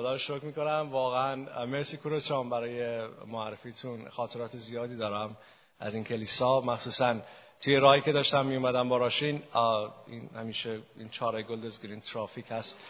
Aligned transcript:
خدا 0.00 0.12
رو 0.12 0.18
شکر 0.18 0.44
می‌کنم. 0.44 0.88
واقعا 0.90 1.66
مرسی 1.66 1.96
کوروچان 1.96 2.50
برای 2.50 3.06
معرفیتون. 3.26 4.08
خاطرات 4.08 4.56
زیادی 4.56 4.96
دارم 4.96 5.36
از 5.80 5.94
این 5.94 6.04
کلیسا. 6.04 6.60
مخصوصا 6.60 7.16
توی 7.60 7.76
راهی 7.76 8.00
که 8.00 8.12
داشتم 8.12 8.46
می 8.46 8.56
اومدم 8.56 8.88
با 8.88 8.96
راشین 8.96 9.42
این 10.06 10.30
همیشه 10.34 10.78
این 10.96 11.08
چهار 11.08 11.42
گلدز 11.42 11.82
گرین 11.82 12.00
ترافیک 12.00 12.44
هست. 12.50 12.80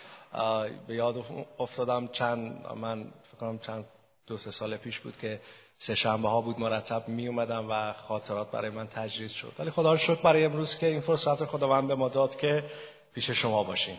به 0.86 0.94
یاد 0.94 1.24
افتادم 1.58 2.08
چند 2.08 2.66
من 2.76 3.02
فکر 3.02 3.40
کنم 3.40 3.58
چند 3.58 3.84
دو 4.26 4.36
سه 4.38 4.50
سال 4.50 4.76
پیش 4.76 5.00
بود 5.00 5.16
که 5.16 5.40
سه 5.78 5.94
شنبه 5.94 6.28
ها 6.28 6.40
بود 6.40 6.60
مرتب 6.60 7.08
می 7.08 7.28
اومدم 7.28 7.70
و 7.70 7.92
خاطرات 7.92 8.50
برای 8.50 8.70
من 8.70 8.86
تجریز 8.86 9.32
شد. 9.32 9.52
ولی 9.58 9.70
خدا 9.70 9.90
رو 9.90 9.96
شکر 9.96 10.22
برای 10.22 10.44
امروز 10.44 10.78
که 10.78 10.86
این 10.86 11.00
فرصت 11.00 11.44
خداوند 11.44 11.88
به 11.88 11.94
ما 11.94 12.08
داد 12.08 12.36
که 12.36 12.64
پیش 13.12 13.30
شما 13.30 13.64
باشیم. 13.64 13.98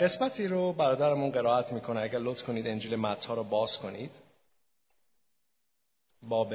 قسمتی 0.00 0.46
رو 0.46 0.72
برادرمون 0.72 1.30
قرائت 1.30 1.72
می‌کنه. 1.72 2.00
اگر 2.00 2.18
لطف 2.18 2.42
کنید 2.42 2.66
انجیل 2.66 2.96
متا 2.96 3.34
رو 3.34 3.44
باز 3.44 3.78
کنید. 3.78 4.10
باب 6.22 6.54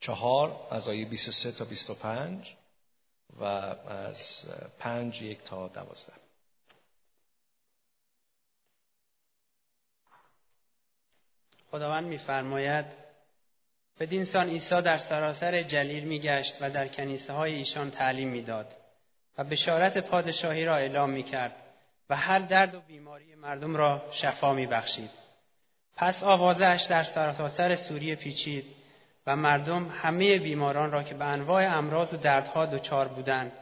چهار 0.00 0.66
از 0.70 0.88
آیه 0.88 1.08
23 1.08 1.52
تا 1.52 1.64
25 1.64 2.54
و 3.40 3.44
از 3.44 4.44
پنج 4.78 5.22
یک 5.22 5.42
تا 5.42 5.68
دوازده. 5.68 6.12
خداوند 11.70 12.06
میفرماید 12.06 12.86
بدین 14.00 14.24
سان 14.24 14.48
عیسی 14.48 14.82
در 14.82 14.98
سراسر 14.98 15.62
جلیل 15.62 16.04
میگشت 16.04 16.56
و 16.60 16.70
در 16.70 16.88
کنیسه 16.88 17.32
های 17.32 17.54
ایشان 17.54 17.90
تعلیم 17.90 18.28
می‌داد. 18.28 18.83
و 19.38 19.44
بشارت 19.44 19.98
پادشاهی 19.98 20.64
را 20.64 20.76
اعلام 20.76 21.10
می‌کرد 21.10 21.56
و 22.10 22.16
هر 22.16 22.38
درد 22.38 22.74
و 22.74 22.80
بیماری 22.80 23.34
مردم 23.34 23.76
را 23.76 24.02
شفا 24.10 24.52
میبخشید 24.52 25.10
پس 25.96 26.22
آوازش 26.22 26.86
در 26.90 27.02
سراسر 27.02 27.74
سوریه 27.74 28.16
پیچید 28.16 28.64
و 29.26 29.36
مردم 29.36 29.88
همه 29.88 30.38
بیماران 30.38 30.90
را 30.90 31.02
که 31.02 31.14
به 31.14 31.24
انواع 31.24 31.64
امراض 31.64 32.14
و 32.14 32.16
دردها 32.16 32.66
دچار 32.66 33.08
بودند 33.08 33.52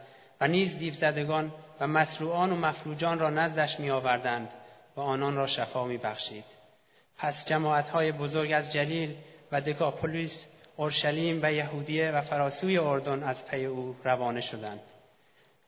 و 0.41 0.49
نیز 0.49 0.79
دیوزدگان 0.79 1.53
و 1.81 1.87
مسروعان 1.87 2.53
و 2.53 2.57
مفلوجان 2.57 3.19
را 3.19 3.31
نزدش 3.31 3.81
می 3.81 3.91
آوردند 3.91 4.49
و 4.97 5.01
آنان 5.01 5.35
را 5.35 5.47
شفا 5.47 5.85
می 5.85 5.99
بخشید. 5.99 6.45
پس 7.19 7.49
جماعت 7.49 7.89
های 7.89 8.13
بزرگ 8.13 8.53
از 8.53 8.73
جلیل 8.73 9.17
و 9.53 9.61
دکاپولیس 9.61 10.49
اورشلیم 10.77 11.41
و 11.43 11.53
یهودیه 11.53 12.11
و 12.11 12.21
فراسوی 12.21 12.79
اردن 12.79 13.23
از 13.23 13.47
پی 13.47 13.65
او 13.65 13.97
روانه 14.05 14.41
شدند 14.41 14.81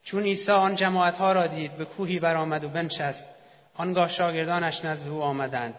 چون 0.05 0.23
عیسی 0.23 0.53
آن 0.53 0.75
جماعت 0.75 1.15
ها 1.15 1.33
را 1.33 1.47
دید 1.47 1.77
به 1.77 1.85
کوهی 1.85 2.19
برآمد 2.19 2.65
و 2.65 2.69
بنشست. 2.69 3.29
آنگاه 3.75 4.09
شاگردانش 4.09 4.85
نزد 4.85 5.09
او 5.09 5.23
آمدند 5.23 5.75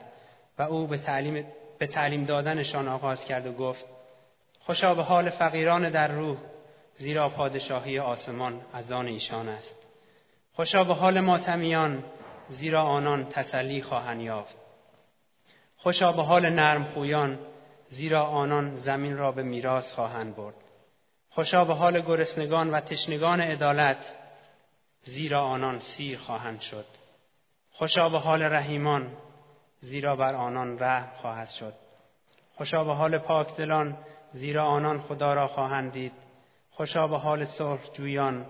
و 0.59 0.61
او 0.61 0.87
به 0.87 0.97
تعلیم, 0.97 1.45
به 1.79 1.87
تعلیم 1.87 2.23
دادنشان 2.23 2.87
آغاز 2.87 3.25
کرد 3.25 3.47
و 3.47 3.53
گفت 3.53 3.85
خوشا 4.59 4.95
به 4.95 5.03
حال 5.03 5.29
فقیران 5.29 5.89
در 5.89 6.07
روح 6.07 6.37
زیرا 6.95 7.29
پادشاهی 7.29 7.99
آسمان 7.99 8.61
از 8.73 8.91
آن 8.91 9.07
ایشان 9.07 9.49
است. 9.49 9.87
خوشا 10.53 10.83
به 10.83 10.93
حال 10.93 11.19
ماتمیان 11.19 12.03
زیرا 12.47 12.83
آنان 12.83 13.29
تسلی 13.29 13.81
خواهند 13.81 14.21
یافت. 14.21 14.57
خوشا 15.77 16.11
به 16.11 16.23
حال 16.23 16.49
نرم 16.49 16.83
خویان 16.83 17.39
زیرا 17.87 18.23
آنان 18.23 18.75
زمین 18.75 19.17
را 19.17 19.31
به 19.31 19.43
میراث 19.43 19.93
خواهند 19.93 20.35
برد. 20.35 20.64
خوشا 21.35 21.65
به 21.65 21.73
حال 21.73 22.01
گرسنگان 22.01 22.69
و 22.69 22.79
تشنگان 22.79 23.41
عدالت 23.41 24.15
زیرا 25.03 25.41
آنان 25.41 25.79
سیر 25.79 26.17
خواهند 26.17 26.59
شد. 26.59 26.85
خوشا 27.71 28.09
به 28.09 28.19
حال 28.19 28.41
رحیمان 28.43 29.11
زیرا 29.79 30.15
بر 30.15 30.35
آنان 30.35 30.79
رحم 30.79 31.11
خواهد 31.21 31.49
شد. 31.49 31.73
خوشا 32.55 32.83
به 32.83 32.93
حال 32.93 33.17
پاکدلان 33.17 33.97
زیرا 34.31 34.65
آنان 34.65 35.01
خدا 35.01 35.33
را 35.33 35.47
خواهند 35.47 35.91
دید 35.91 36.11
خوشا 36.71 37.07
به 37.07 37.17
حال 37.17 37.45
صلح 37.45 37.81
جویان 37.93 38.45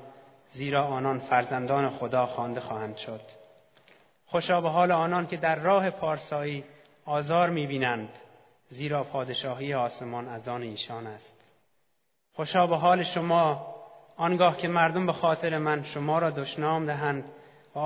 زیرا 0.49 0.85
آنان 0.85 1.19
فرزندان 1.19 1.89
خدا 1.89 2.25
خوانده 2.25 2.59
خواهند 2.59 2.97
شد. 2.97 3.21
خوشا 4.25 4.61
به 4.61 4.69
حال 4.69 4.91
آنان 4.91 5.27
که 5.27 5.37
در 5.37 5.55
راه 5.55 5.89
پارسایی 5.89 6.63
آزار 7.05 7.49
می‌بینند 7.49 8.09
زیرا 8.69 9.03
پادشاهی 9.03 9.73
آسمان 9.73 10.27
از 10.27 10.47
آن 10.47 10.61
ایشان 10.61 11.07
است. 11.07 11.34
خوشا 12.35 12.67
به 12.67 12.77
حال 12.77 13.03
شما. 13.03 13.75
آنگاه 14.17 14.57
که 14.57 14.67
مردم 14.67 15.05
به 15.05 15.13
خاطر 15.13 15.57
من 15.57 15.83
شما 15.83 16.19
را 16.19 16.29
دشنام 16.29 16.85
دهند 16.85 17.31
و 17.75 17.79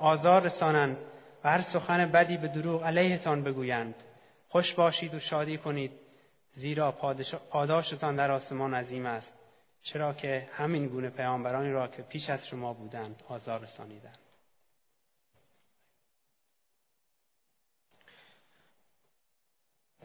آزار, 0.00 0.42
رسانند 0.42 0.96
و 1.44 1.48
هر 1.48 1.60
سخن 1.60 2.12
بدی 2.12 2.36
به 2.36 2.48
دروغ 2.48 2.84
علیهتان 2.84 3.44
بگویند. 3.44 3.94
خوش 4.48 4.74
باشید 4.74 5.14
و 5.14 5.18
شادی 5.18 5.58
کنید. 5.58 5.92
زیرا 6.52 6.92
پاداشتان 7.50 8.16
در 8.16 8.30
آسمان 8.30 8.74
عظیم 8.74 9.06
است. 9.06 9.32
چرا 9.82 10.12
که 10.12 10.48
همین 10.52 10.86
گونه 10.86 11.10
پیامبرانی 11.10 11.72
را 11.72 11.88
که 11.88 12.02
پیش 12.02 12.30
از 12.30 12.46
شما 12.46 12.72
بودند 12.72 13.22
آزار 13.28 13.60
رسانیدند. 13.60 14.18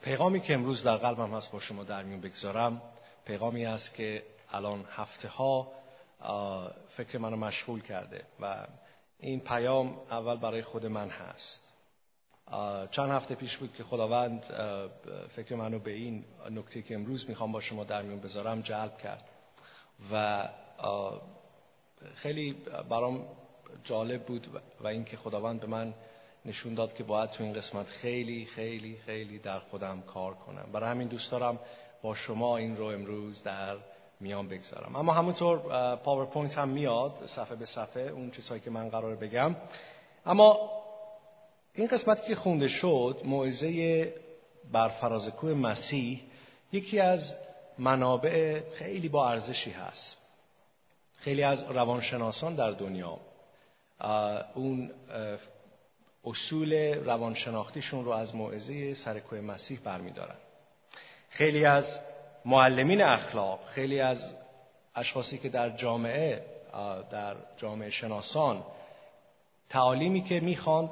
پیغامی 0.01 0.41
که 0.41 0.53
امروز 0.53 0.83
در 0.83 0.97
قلبم 0.97 1.33
هست 1.33 1.51
با 1.51 1.59
شما 1.59 1.83
در 1.83 2.03
میون 2.03 2.21
بگذارم 2.21 2.81
پیغامی 3.25 3.65
است 3.65 3.95
که 3.95 4.23
الان 4.51 4.85
هفته 4.91 5.27
ها 5.27 5.71
فکر 6.89 7.17
منو 7.17 7.35
مشغول 7.35 7.81
کرده 7.81 8.21
و 8.39 8.67
این 9.19 9.39
پیام 9.39 9.97
اول 10.11 10.35
برای 10.37 10.63
خود 10.63 10.85
من 10.85 11.09
هست. 11.09 11.73
چند 12.91 13.11
هفته 13.11 13.35
پیش 13.35 13.57
بود 13.57 13.73
که 13.73 13.83
خداوند 13.83 14.43
فکر 15.35 15.55
منو 15.55 15.79
به 15.79 15.91
این 15.91 16.25
نکته 16.51 16.81
که 16.81 16.95
امروز 16.95 17.29
می‌خوام 17.29 17.51
با 17.51 17.61
شما 17.61 17.83
در 17.83 18.01
میون 18.01 18.19
بذارم 18.19 18.61
جلب 18.61 18.97
کرد 18.97 19.29
و 20.11 20.47
خیلی 22.15 22.53
برام 22.89 23.27
جالب 23.83 24.23
بود 24.23 24.61
و 24.81 24.87
اینکه 24.87 25.17
خداوند 25.17 25.61
به 25.61 25.67
من 25.67 25.93
نشون 26.45 26.73
داد 26.73 26.93
که 26.93 27.03
باید 27.03 27.29
تو 27.29 27.43
این 27.43 27.53
قسمت 27.53 27.85
خیلی 27.85 28.45
خیلی 28.45 28.97
خیلی 29.05 29.39
در 29.39 29.59
خودم 29.59 30.01
کار 30.01 30.33
کنم. 30.33 30.69
برای 30.73 30.89
همین 30.89 31.07
دوست 31.07 31.31
دارم 31.31 31.59
با 32.05 32.15
شما 32.15 32.57
این 32.57 32.77
رو 32.77 32.85
امروز 32.85 33.43
در 33.43 33.77
میان 34.19 34.47
بگذارم. 34.47 34.95
اما 34.95 35.13
همونطور 35.13 35.95
PowerPoint 35.95 36.57
هم 36.57 36.69
میاد 36.69 37.25
صفحه 37.25 37.55
به 37.55 37.65
صفحه 37.65 38.03
اون 38.03 38.31
چیزهایی 38.31 38.61
که 38.61 38.69
من 38.69 38.89
قرار 38.89 39.15
بگم. 39.15 39.55
اما 40.25 40.71
این 41.73 41.87
قسمتی 41.87 42.27
که 42.27 42.35
خونده 42.35 42.67
شد 42.67 43.21
موعظه 43.23 44.13
بر 44.71 44.89
فراز 44.89 45.29
کوه 45.29 45.53
مسیح 45.53 46.21
یکی 46.71 46.99
از 46.99 47.35
منابع 47.77 48.63
خیلی 48.73 49.09
با 49.09 49.29
ارزشی 49.29 49.71
هست. 49.71 50.17
خیلی 51.17 51.43
از 51.43 51.71
روانشناسان 51.71 52.55
در 52.55 52.71
دنیا 52.71 53.19
اون 54.55 54.91
اصول 56.25 56.73
روانشناختیشون 57.05 58.05
رو 58.05 58.11
از 58.11 58.35
موعظه 58.35 58.93
سر 58.93 59.19
کوه 59.19 59.39
مسیح 59.39 59.79
برمیدارن. 59.83 60.35
خیلی 61.35 61.65
از 61.65 61.99
معلمین 62.45 63.01
اخلاق 63.01 63.65
خیلی 63.65 63.99
از 63.99 64.35
اشخاصی 64.95 65.37
که 65.37 65.49
در 65.49 65.69
جامعه 65.69 66.45
در 67.11 67.35
جامعه 67.57 67.89
شناسان 67.89 68.63
تعالیمی 69.69 70.23
که 70.23 70.39
می‌خواند 70.39 70.89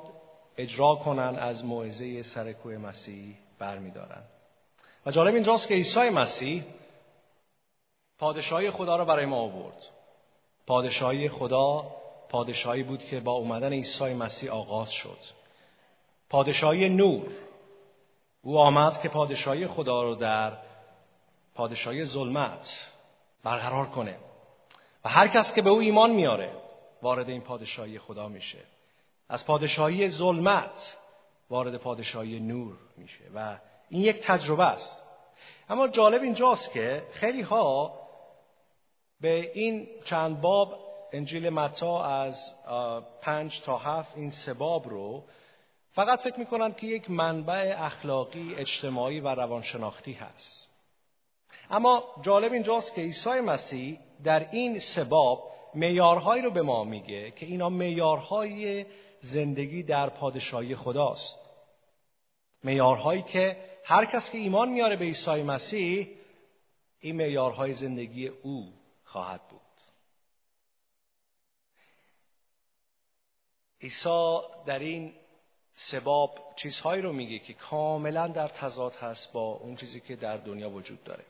اجرا 0.58 0.96
کنن 0.96 1.36
از 1.40 1.66
موعظه 1.66 2.22
سر 2.22 2.54
کوه 2.54 2.78
مسیح 2.78 3.36
برمیدارن. 3.60 4.24
و 5.06 5.12
جالب 5.12 5.34
اینجاست 5.34 5.68
که 5.68 5.74
عیسی 5.74 6.10
مسیح 6.10 6.64
پادشاهی 8.20 8.72
خدا 8.72 8.96
را 8.96 9.06
برای 9.06 9.26
ما 9.26 9.38
آورد. 9.38 9.88
پادشاهی 10.68 11.30
خدا 11.30 11.96
پادشاهی 12.30 12.84
بود 12.84 13.06
که 13.06 13.20
با 13.20 13.32
اومدن 13.32 13.74
عیسی 13.74 14.14
مسیح 14.14 14.52
آغاز 14.52 14.92
شد. 14.92 15.20
پادشاهی 16.30 16.90
نور 16.90 17.32
او 18.46 18.60
آمد 18.60 19.02
که 19.02 19.10
پادشاهی 19.10 19.68
خدا 19.68 20.04
رو 20.04 20.16
در 20.16 20.58
پادشاهی 21.56 22.06
ظلمت 22.06 22.92
برقرار 23.44 23.86
کنه 23.86 24.18
و 25.06 25.10
هر 25.10 25.28
کس 25.28 25.54
که 25.54 25.62
به 25.62 25.70
او 25.70 25.80
ایمان 25.80 26.12
میاره 26.12 26.52
وارد 27.02 27.30
این 27.30 27.42
پادشاهی 27.42 28.00
خدا 28.00 28.28
میشه. 28.28 28.60
از 29.30 29.48
پادشاهی 29.48 30.10
ظلمت 30.10 30.98
وارد 31.50 31.78
پادشاهی 31.78 32.40
نور 32.40 32.74
میشه 32.98 33.24
و 33.36 33.58
این 33.90 34.02
یک 34.02 34.22
تجربه 34.22 34.64
است. 34.64 35.04
اما 35.70 35.88
جالب 35.88 36.22
اینجاست 36.22 36.72
که 36.72 37.04
خیلی 37.12 37.42
ها 37.42 37.94
به 39.22 39.52
این 39.54 39.88
چند 40.06 40.42
باب 40.42 40.80
انجیل 41.14 41.50
متا 41.50 42.04
از 42.04 42.56
پنج 43.22 43.62
تا 43.62 43.78
هفت 43.78 44.18
این 44.18 44.32
سه 44.32 44.54
باب 44.54 44.90
رو 44.90 45.24
فقط 45.94 46.22
فکر 46.22 46.40
می‌کنند 46.40 46.78
که 46.78 46.88
یک 46.88 47.10
منبع 47.10 47.76
اخلاقی 47.78 48.56
اجتماعی 48.56 49.20
و 49.20 49.28
روانشناختی 49.28 50.14
هست. 50.14 50.74
اما 51.70 52.04
جالب 52.22 52.54
اینجاست 52.54 52.96
که 52.96 53.02
عیسی 53.02 53.30
مسیح 53.30 54.00
در 54.24 54.50
این 54.52 54.80
سه 54.80 55.04
باب 55.04 55.52
معیارهایی 55.76 56.44
رو 56.44 56.52
به 56.52 56.62
ما 56.62 56.84
میگه 56.84 57.32
که 57.32 57.46
اینا 57.46 57.70
معیارهای 57.70 58.86
زندگی 59.20 59.84
در 59.84 60.10
پادشاهی 60.10 60.76
خداست. 60.76 61.40
معیارهایی 62.64 63.22
که 63.22 63.58
هر 63.86 64.06
کس 64.06 64.32
که 64.32 64.38
ایمان 64.38 64.70
میاره 64.70 64.96
به 64.96 65.06
عیسی 65.06 65.44
مسیح 65.44 66.08
این 67.00 67.16
معیارهای 67.16 67.74
زندگی 67.74 68.28
او 68.28 68.74
خواهد 69.04 69.42
بود. 69.50 69.62
عیسی 73.82 74.40
در 74.66 74.80
این 74.80 75.14
سباب 75.76 76.40
چیزهایی 76.56 77.02
رو 77.02 77.14
میگه 77.14 77.40
که 77.40 77.54
کاملا 77.54 78.28
در 78.28 78.48
تضاد 78.48 78.94
هست 78.94 79.34
با 79.34 79.42
اون 79.42 79.76
چیزی 79.76 80.00
که 80.00 80.16
در 80.16 80.38
دنیا 80.38 80.70
وجود 80.70 81.04
داره. 81.04 81.24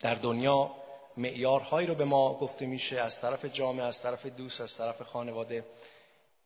در 0.00 0.14
دنیا 0.14 0.70
معیارهایی 1.16 1.86
رو 1.86 1.94
به 1.94 2.04
ما 2.04 2.34
گفته 2.34 2.66
میشه 2.66 3.00
از 3.00 3.20
طرف 3.20 3.44
جامعه 3.44 3.86
از 3.86 4.02
طرف 4.02 4.26
دوست 4.26 4.60
از 4.60 4.76
طرف 4.76 5.02
خانواده 5.02 5.64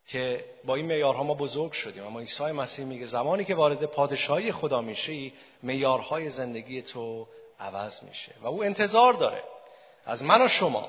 که 0.06 0.44
با 0.64 0.74
این 0.74 0.86
معیارها 0.86 1.22
ما 1.22 1.34
بزرگ 1.34 1.72
شدیم. 1.72 2.06
اما 2.06 2.20
عیسی 2.20 2.44
مسیح 2.44 2.84
میگه 2.84 3.06
زمانی 3.06 3.44
که 3.44 3.54
وارد 3.54 3.84
پادشاهی 3.84 4.52
خدا 4.52 4.80
میشی 4.80 5.32
معیارهای 5.62 6.28
زندگی 6.28 6.82
تو 6.82 7.28
عوض 7.60 8.04
میشه 8.04 8.34
و 8.42 8.46
او 8.46 8.64
انتظار 8.64 9.12
داره. 9.12 9.42
از 10.06 10.24
من 10.24 10.42
و 10.42 10.48
شما 10.48 10.88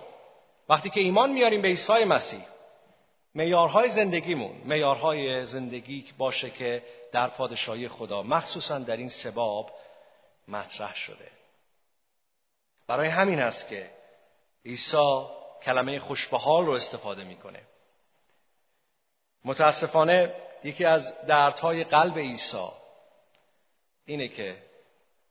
وقتی 0.70 0.90
که 0.90 1.00
ایمان 1.00 1.32
میاریم 1.32 1.62
به 1.62 1.68
عیسی 1.68 2.04
مسیح 2.08 2.46
معیارهای 3.36 3.90
زندگیمون 3.90 4.62
معیارهای 4.66 5.46
زندگی 5.46 6.14
باشه 6.18 6.50
که 6.50 6.84
در 7.12 7.28
پادشاهی 7.28 7.88
خدا 7.88 8.24
مخصوصا 8.24 8.80
در 8.80 8.98
این 8.98 9.10
سباب 9.10 9.72
مطرح 10.48 10.96
شده. 10.96 11.32
برای 12.88 13.08
همین 13.08 13.40
است 13.40 13.70
که 13.70 13.92
عیسی 14.66 15.26
کلمه 15.64 16.00
خوشبحال 16.00 16.66
رو 16.66 16.72
استفاده 16.72 17.24
می‌کنه. 17.24 17.62
متاسفانه 19.46 20.36
یکی 20.64 20.86
از 20.86 21.26
دردهای 21.26 21.84
قلب 21.84 22.18
عیسی 22.18 22.68
اینه 24.06 24.28
که 24.28 24.64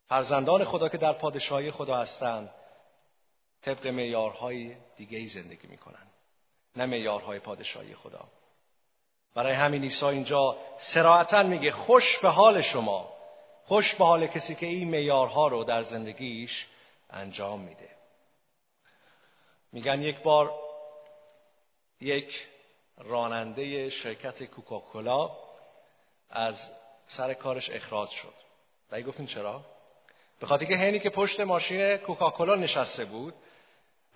فرزندان 0.08 0.64
خدا 0.64 0.88
که 0.88 0.98
در 0.98 1.12
پادشاهی 1.12 1.70
خدا 1.70 1.96
هستند 1.96 2.54
طبق 3.62 3.86
معیارهای 3.86 4.76
دیگه 4.96 5.18
ای 5.18 5.24
زندگی 5.24 5.68
می‌کنن 5.68 6.06
نه 6.76 6.86
معیارهای 6.86 7.38
پادشاهی 7.38 7.94
خدا. 7.94 8.28
برای 9.34 9.54
همین 9.54 9.82
عیسی 9.82 10.06
اینجا 10.06 10.56
سراحتا 10.78 11.42
میگه 11.42 11.70
خوش 11.70 12.18
به 12.18 12.28
حال 12.28 12.60
شما. 12.60 13.12
خوش 13.64 13.94
به 13.94 14.04
حال 14.04 14.26
کسی 14.26 14.54
که 14.54 14.66
این 14.66 14.90
معیارها 14.90 15.48
رو 15.48 15.64
در 15.64 15.82
زندگیش 15.82 16.66
انجام 17.10 17.60
میده. 17.60 17.88
میگن 19.72 20.02
یک 20.02 20.22
بار 20.22 20.52
یک 22.00 22.48
راننده 22.98 23.88
شرکت 23.88 24.44
کوکاکولا 24.44 25.30
از 26.30 26.70
سر 27.06 27.34
کارش 27.34 27.70
اخراج 27.70 28.08
شد. 28.08 28.34
و 28.90 29.00
گفتین 29.00 29.26
چرا؟ 29.26 29.64
به 30.40 30.46
خاطر 30.46 30.64
که 30.64 30.76
هنی 30.76 30.98
که 30.98 31.10
پشت 31.10 31.40
ماشین 31.40 31.96
کوکاکولا 31.96 32.54
نشسته 32.54 33.04
بود 33.04 33.34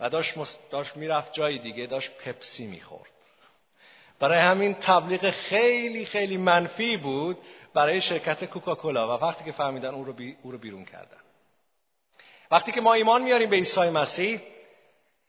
و 0.02 0.08
داشت, 0.08 0.34
داشت 0.70 0.96
می‌رفت 0.96 1.32
جای 1.32 1.58
دیگه 1.58 1.86
داشت 1.86 2.10
پپسی 2.18 2.66
می‌خورد. 2.66 3.10
برای 4.20 4.40
همین 4.40 4.74
تبلیغ 4.74 5.30
خیلی 5.30 6.04
خیلی 6.04 6.36
منفی 6.36 6.96
بود 6.96 7.38
برای 7.74 8.00
شرکت 8.00 8.44
کوکاکولا 8.44 9.16
و 9.16 9.20
وقتی 9.24 9.44
که 9.44 9.52
فهمیدن 9.52 9.94
او 9.94 10.04
رو, 10.04 10.12
بی... 10.12 10.36
او 10.42 10.50
رو 10.50 10.58
بیرون 10.58 10.84
کردن. 10.84 11.16
وقتی 12.50 12.72
که 12.72 12.80
ما 12.80 12.92
ایمان 12.92 13.22
میاریم 13.22 13.50
به 13.50 13.56
عیسی 13.56 13.90
مسیح 13.90 14.40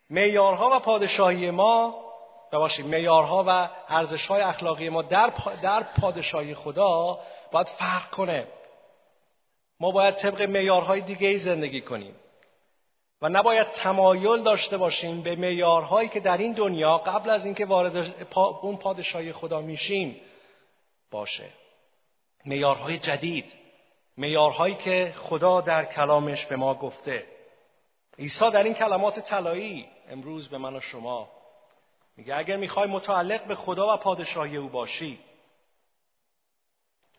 معیارها 0.09 0.77
و 0.77 0.79
پادشاهی 0.79 1.51
ما 1.51 2.03
بباشید 2.51 2.85
معیارها 2.85 3.43
و 3.47 3.69
ارزشهای 3.89 4.41
اخلاقی 4.41 4.89
ما 4.89 5.01
در, 5.01 5.33
در 5.63 5.83
پادشاهی 6.01 6.55
خدا 6.55 7.19
باید 7.51 7.67
فرق 7.67 8.09
کنه. 8.09 8.47
ما 9.79 9.91
باید 9.91 10.15
طبق 10.15 10.41
معیارهای 10.41 11.01
دیگه 11.01 11.37
زندگی 11.37 11.81
کنیم. 11.81 12.15
و 13.23 13.29
نباید 13.29 13.67
تمایل 13.71 14.43
داشته 14.43 14.77
باشیم 14.77 15.21
به 15.21 15.35
معیارهایی 15.35 16.09
که 16.09 16.19
در 16.19 16.37
این 16.37 16.53
دنیا 16.53 16.97
قبل 16.97 17.29
از 17.29 17.45
اینکه 17.45 17.65
وارد 17.65 18.25
اون 18.61 18.77
پادشاهی 18.77 19.31
خدا 19.31 19.61
میشیم 19.61 20.21
باشه. 21.11 21.49
معیارهای 22.45 22.99
جدید 22.99 23.53
معیارهایی 24.17 24.75
که 24.75 25.13
خدا 25.17 25.61
در 25.61 25.85
کلامش 25.85 26.45
به 26.45 26.55
ما 26.55 26.73
گفته. 26.73 27.25
عیسی 28.19 28.51
در 28.51 28.63
این 28.63 28.73
کلمات 28.73 29.19
طلایی 29.19 29.87
امروز 30.09 30.49
به 30.49 30.57
من 30.57 30.75
و 30.75 30.79
شما 30.79 31.29
میگه 32.17 32.35
اگر 32.35 32.57
می‌خوای 32.57 32.87
متعلق 32.87 33.47
به 33.47 33.55
خدا 33.55 33.93
و 33.93 33.97
پادشاهی 33.97 34.57
او 34.57 34.69
باشی 34.69 35.19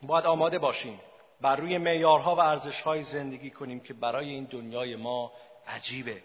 باید 0.03 0.25
آماده 0.25 0.59
باشیم 0.59 0.99
بر 1.41 1.55
روی 1.55 1.77
معیارها 1.77 2.35
و 2.35 2.39
ارزشهای 2.39 3.03
زندگی 3.03 3.49
کنیم 3.49 3.79
که 3.79 3.93
برای 3.93 4.29
این 4.29 4.43
دنیای 4.43 4.95
ما 4.95 5.31
عجیبه. 5.67 6.23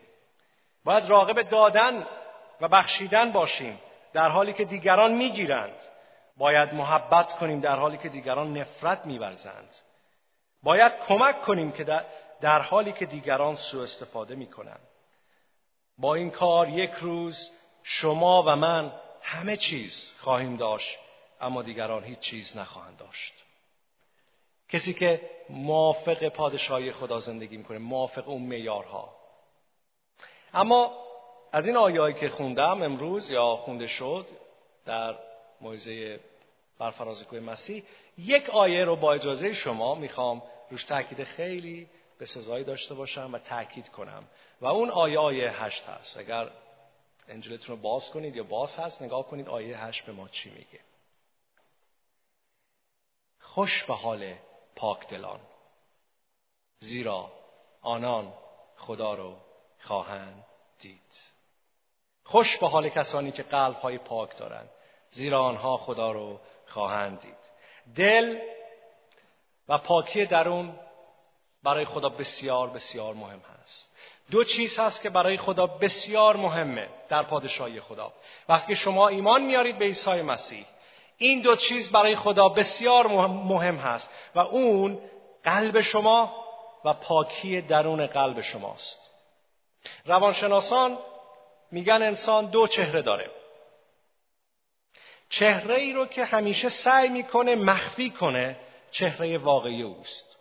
باید 0.85 1.05
راقب 1.05 1.43
دادن 1.43 2.07
و 2.61 2.69
بخشیدن 2.69 3.33
باشیم 3.33 3.79
در 4.13 4.29
حالی 4.29 4.53
که 4.53 4.65
دیگران 4.65 5.13
می‌گیرند. 5.13 5.77
باید 6.37 6.75
محبت 6.75 7.33
کنیم 7.33 7.61
در 7.61 7.77
حالی 7.77 7.99
که 7.99 8.09
دیگران 8.09 8.59
نفرت 8.59 9.07
میورزند. 9.07 9.77
باید 10.63 10.93
کمک 11.09 11.43
کنیم 11.43 11.73
که 11.73 11.85
در, 12.41 12.63
حالی 12.63 12.93
که 12.93 13.07
دیگران 13.07 13.55
سوء 13.55 13.83
استفاده 13.83 14.35
می‌کنند. 14.35 14.89
با 15.99 16.15
این 16.15 16.31
کار 16.31 16.69
یک 16.69 16.91
روز 16.91 17.51
شما 17.83 18.43
و 18.43 18.57
من 18.57 18.93
همه 19.23 19.57
چیز 19.57 20.15
خواهیم 20.21 20.57
داشت 20.57 20.99
اما 21.41 21.63
دیگران 21.63 22.05
هیچ 22.05 22.19
چیز 22.19 22.57
نخواهند 22.57 22.97
داشت. 22.97 23.35
کسی 24.69 24.95
که 24.95 25.31
موافق 25.51 26.29
پادشاهی 26.29 26.93
خدا 26.93 27.19
زندگی 27.19 27.57
می‌کنه 27.57 27.79
موافق 27.79 28.29
اون 28.29 28.43
میارها 28.43 29.19
اما 30.55 30.97
از 31.52 31.67
این 31.67 31.76
آیایی 31.76 32.14
که 32.14 32.29
خوندم 32.29 32.82
امروز 32.82 33.31
یا 33.31 33.56
خونده 33.56 33.87
شد 33.87 34.26
در 34.85 35.14
موعظه 35.61 36.20
برفراز 36.79 37.26
کوه 37.26 37.41
مسیح 37.41 37.85
یک 38.19 38.50
آیه 38.50 38.85
رو 38.85 38.97
با 38.97 39.12
اجازه 39.12 39.52
شما 39.52 39.94
می‌خوام 39.94 40.43
روش 40.70 40.85
تاکید 40.85 41.25
خیلی 41.25 41.88
به 42.19 42.26
سزایی 42.26 42.64
داشته 42.64 42.94
باشم 42.94 43.32
و 43.32 43.38
تاکید 43.38 43.88
کنم. 43.88 44.25
و 44.61 44.67
اون 44.67 44.91
آیه 44.91 45.19
آیه 45.19 45.50
هشت 45.50 45.85
هست. 45.85 46.19
اگر 46.19 46.50
انجلتون 47.29 47.76
رو 47.76 47.82
باز 47.82 48.11
کنید 48.11 48.37
یا 48.37 48.43
باز 48.43 48.76
هست 48.76 49.03
نگاه 49.03 49.26
کنید 49.26 49.49
آیه 49.49 49.79
هشت 49.79 50.06
به 50.06 50.12
ما 50.12 50.29
چی 50.29 50.50
میگه. 50.50 50.81
خوش 53.41 53.85
به 53.85 53.94
حال 53.94 54.35
پاک 54.76 55.08
دلان 55.08 55.41
زیرا 56.79 57.32
آنان 57.82 58.32
خدا 58.77 59.15
رو 59.15 59.36
خواهند 59.81 60.44
دید. 60.81 61.31
خوش 62.25 62.56
به 62.56 62.69
حال 62.69 62.89
کسانی 62.89 63.32
که 63.32 63.43
قلب 63.43 63.77
های 63.77 63.99
پاک 63.99 64.37
دارند 64.37 64.70
زیرا 65.10 65.43
آنها 65.43 65.77
خدا 65.77 66.13
رو 66.13 66.41
خواهند 66.67 67.20
دید. 67.20 67.51
دل 67.96 68.39
و 69.69 69.79
پاکی 69.79 70.27
درون 70.27 70.75
برای 71.63 71.84
خدا 71.84 72.08
بسیار 72.08 72.70
بسیار 72.70 73.15
مهم 73.15 73.41
هست. 73.41 73.96
دو 74.31 74.44
چیز 74.44 74.79
هست 74.79 75.03
که 75.03 75.10
برای 75.10 75.37
خدا 75.37 75.67
بسیار 75.67 76.37
مهمه 76.37 76.89
در 77.08 77.22
پادشاهی 77.22 77.81
خدا. 77.81 78.13
وقتی 78.49 78.77
شما 78.77 79.08
ایمان 79.08 79.43
میارید 79.43 79.79
به 79.79 79.84
عیسی 79.84 80.22
مسیح 80.22 80.67
این 81.17 81.41
دو 81.41 81.56
چیز 81.56 81.93
برای 81.93 82.17
خدا 82.17 82.49
بسیار 82.49 83.06
مهم 83.27 83.77
هست 83.77 84.15
و 84.34 84.39
اون 84.39 84.99
قلب 85.44 85.81
شما 85.81 86.44
و 86.84 86.94
پاکی 86.94 87.60
درون 87.60 88.06
قلب 88.06 88.41
شماست. 88.41 89.09
روانشناسان 90.06 90.99
میگن 91.70 92.03
انسان 92.03 92.51
دو 92.51 92.67
چهره 92.67 93.03
داره. 93.03 93.31
چهره 95.29 95.75
ای 95.75 95.93
رو 95.93 96.06
که 96.06 96.25
همیشه 96.25 96.69
سعی 96.69 97.08
می‌کنه 97.08 97.55
مخفی 97.56 98.10
کنه 98.10 98.56
چهره 98.91 99.39
واقعی 99.39 99.82
اوست. 99.82 100.39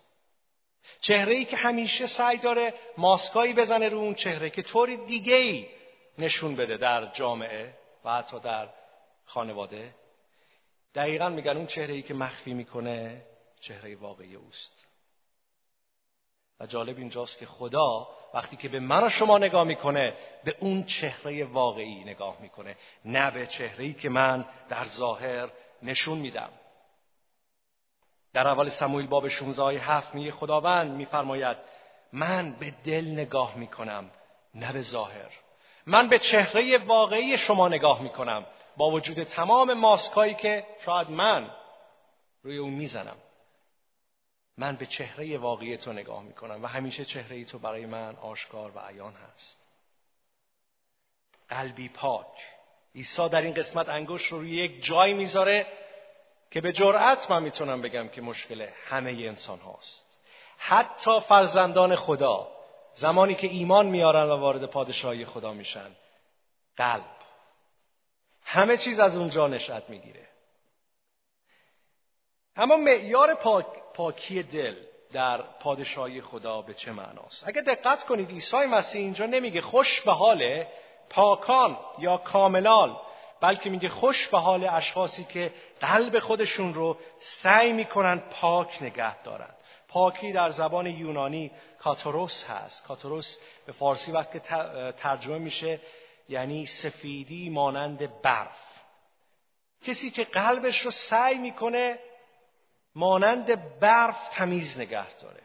چهره 1.02 1.36
ای 1.36 1.46
که 1.46 1.58
همیشه 1.58 2.08
سعی 2.08 2.38
داره 2.38 2.74
ماسکایی 2.98 3.54
بزنه 3.54 3.90
رو 3.90 3.98
اون 3.98 4.14
چهره 4.14 4.50
که 4.50 4.62
طوری 4.62 4.98
دیگه 4.98 5.36
ای 5.36 5.68
نشون 6.18 6.56
بده 6.56 6.78
در 6.78 7.06
جامعه 7.06 7.74
و 8.06 8.18
حتی 8.18 8.40
در 8.40 8.70
خانواده. 9.26 9.96
دقیقا 10.96 11.30
میگن 11.30 11.58
اون 11.58 11.66
چهره 11.66 11.94
ای 11.94 12.02
که 12.02 12.14
مخفی 12.14 12.54
می‌کنه 12.54 13.22
چهره 13.62 13.96
واقعی 13.96 14.36
اوست. 14.36 14.89
و 16.60 16.66
جالب 16.66 16.98
اینجاست 16.98 17.40
که 17.40 17.46
خدا 17.46 18.08
وقتی 18.34 18.58
که 18.58 18.70
به 18.70 18.80
من 18.80 19.04
و 19.04 19.10
شما 19.10 19.38
نگاه 19.38 19.64
می‌کنه 19.64 20.14
به 20.44 20.56
اون 20.60 20.84
چهره 20.84 21.46
واقعی 21.46 22.04
نگاه 22.04 22.38
می‌کنه 22.42 22.76
نه 23.06 23.32
به 23.32 23.48
چهره 23.48 23.86
ای 23.86 23.94
که 23.94 24.10
من 24.10 24.46
در 24.70 24.84
ظاهر 24.84 25.50
نشون 25.84 26.18
میدم. 26.18 26.50
در 28.34 28.48
اول 28.48 28.70
سموئیل 28.70 29.08
باب 29.08 29.28
16 29.28 29.62
آیه 29.62 29.92
7 29.92 30.16
میگه 30.16 30.32
خداوند 30.32 30.92
میفرماید 30.92 31.58
من 32.14 32.52
به 32.52 32.74
دل 32.84 33.06
نگاه 33.06 33.58
می‌کنم 33.58 34.12
نه 34.56 34.74
به 34.74 34.82
ظاهر. 34.82 35.32
من 35.86 36.10
به 36.10 36.20
چهره 36.20 36.78
واقعی 36.78 37.38
شما 37.38 37.68
نگاه 37.68 38.02
می‌کنم 38.02 38.46
با 38.78 38.90
وجود 38.92 39.24
تمام 39.24 39.74
ماسکایی 39.74 40.34
که 40.34 40.66
شاید 40.86 41.10
من 41.10 41.52
روی 42.44 42.58
اون 42.58 42.74
می‌زنم. 42.74 43.18
من 44.60 44.76
به 44.76 44.86
چهره 44.86 45.38
واقعی 45.38 45.78
تو 45.78 45.94
نگاه 45.94 46.24
می‌کنم 46.24 46.64
و 46.64 46.68
همیشه 46.68 47.06
چهره 47.06 47.46
تو 47.46 47.60
برای 47.60 47.86
من 47.86 48.16
آشکار 48.16 48.72
و 48.76 48.80
عیان 48.80 49.14
هست. 49.14 49.60
قلبی 51.50 51.90
پاک. 51.90 52.28
عیسی 52.96 53.30
در 53.30 53.42
این 53.42 53.54
قسمت 53.54 53.90
انگشت 53.90 54.32
رو 54.32 54.40
روی 54.40 54.56
یک 54.56 54.84
جایی 54.84 55.14
می‌ذاره 55.14 55.68
که 56.52 56.62
به 56.62 56.72
جرأت 56.72 57.32
من 57.32 57.44
می‌تونم 57.44 57.82
بگم 57.82 58.08
که 58.08 58.22
مشکل 58.22 58.70
همه 58.86 59.12
انسان 59.12 59.60
هاست. 59.60 60.20
حتی 60.58 61.20
فرزندان 61.20 61.96
خدا 61.96 62.52
زمانی 62.94 63.36
که 63.36 63.48
ایمان 63.48 63.86
میارن 63.86 64.30
و 64.30 64.38
وارد 64.38 64.66
پادشاهی 64.66 65.26
خدا 65.26 65.54
میشن 65.54 65.92
قلب. 66.78 67.16
همه 68.44 68.78
چیز 68.78 69.00
از 69.00 69.18
اونجا 69.18 69.48
نشأت 69.48 69.90
می‌گیره. 69.90 70.28
اما 72.56 72.78
معیار 72.78 73.36
پاک، 73.36 73.66
پاکی 74.00 74.44
دل 74.44 74.76
در 75.12 75.42
پادشاهی 75.42 76.22
خدا 76.22 76.62
به 76.62 76.74
چه 76.74 76.92
معناست؟ 76.92 77.48
اگر 77.48 77.62
دقت 77.62 78.04
کنید 78.04 78.30
عیسی 78.30 78.58
مسیح 78.58 79.02
اینجا 79.02 79.26
نمیگه 79.26 79.62
خوش 79.62 80.02
به 80.02 80.12
حال 80.12 80.66
پاکان 81.10 81.78
یا 82.00 82.18
کاملال 82.18 82.98
بلکه 83.42 83.70
میگه 83.70 83.90
خوش 83.90 84.28
به 84.28 84.38
حال 84.38 84.64
اشخاصی 84.64 85.24
که 85.24 85.54
قلب 85.82 86.20
خودشون 86.20 86.74
رو 86.74 86.98
سعی 87.18 87.74
می‌کنن 87.74 88.20
پاک 88.20 88.84
نگه 88.84 89.22
دارن. 89.22 89.54
پاکی 89.88 90.32
در 90.32 90.50
زبان 90.50 90.86
یونانی 90.86 91.52
کاتوروس 91.80 92.44
هست. 92.44 92.88
کاتوروس 92.88 93.38
به 93.66 93.72
فارسی 93.72 94.12
وقت 94.12 94.38
ترجمه 94.98 95.38
میشه 95.38 95.80
یعنی 96.30 96.66
سفیدی 96.66 97.50
مانند 97.50 98.22
برف. 98.22 98.66
کسی 99.84 100.12
که 100.12 100.24
قلبش 100.24 100.80
رو 100.80 100.92
سعی 100.92 101.38
می‌کنه 101.38 102.00
مانند 102.96 103.80
برف 103.80 104.30
تمیز 104.30 104.80
نگه 104.80 105.16
داره. 105.16 105.44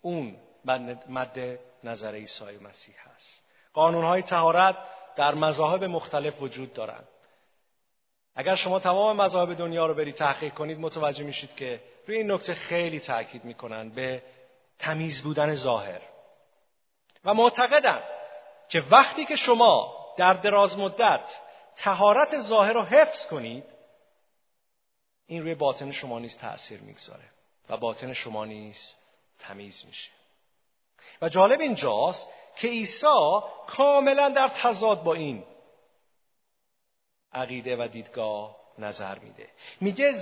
اون 0.00 0.36
مد 1.08 1.58
نظر 1.84 2.14
عیسی 2.14 2.58
مسیح 2.58 2.94
هست. 2.98 3.48
قانونهای 3.72 4.22
تهارت 4.22 4.76
در 5.16 5.34
مذاهب 5.34 5.84
مختلف 5.84 6.42
وجود 6.42 6.72
دارند 6.72 7.08
اگر 8.34 8.54
شما 8.54 8.80
تمام 8.80 9.16
مذاهب 9.16 9.54
دنیا 9.54 9.86
رو 9.86 9.94
برید 9.94 10.14
تحقیق 10.14 10.54
کنید 10.54 10.78
متوجه 10.78 11.24
میشید 11.24 11.54
که 11.56 11.80
روی 12.06 12.16
این 12.16 12.32
نکته 12.32 12.54
خیلی 12.54 13.00
تاکید 13.00 13.44
می‌کنن 13.44 13.88
به 13.90 14.22
تمیز 14.78 15.22
بودن 15.22 15.54
ظاهر. 15.54 16.00
و 17.24 17.34
معتقدم 17.34 18.00
که 18.68 18.82
وقتی 18.90 19.24
که 19.24 19.34
شما 19.34 19.96
در 20.18 20.32
دراز 20.32 20.78
مدت 20.78 21.40
تهارت 21.76 22.38
ظاهر 22.38 22.72
رو 22.72 22.82
حفظ 22.82 23.26
کنید 23.26 23.64
این 25.26 25.42
روی 25.42 25.54
باطن 25.54 25.90
شما 25.90 26.18
نیز 26.18 26.38
تأثیر 26.38 26.80
می‌گذاره 26.80 27.24
و 27.68 27.76
باطن 27.76 28.12
شما 28.12 28.44
نیز 28.44 28.94
تمیز 29.38 29.84
میشه. 29.86 30.10
و 31.22 31.28
جالب 31.28 31.60
اینجاست 31.60 32.30
که 32.56 32.68
عیسی 32.68 33.40
کاملا 33.66 34.28
در 34.28 34.48
تضاد 34.48 35.02
با 35.02 35.14
این 35.14 35.44
عقیده 37.32 37.76
و 37.76 37.88
دیدگاه 37.88 38.56
نظر 38.78 39.18
میده. 39.18 39.48
میگه 39.80 40.14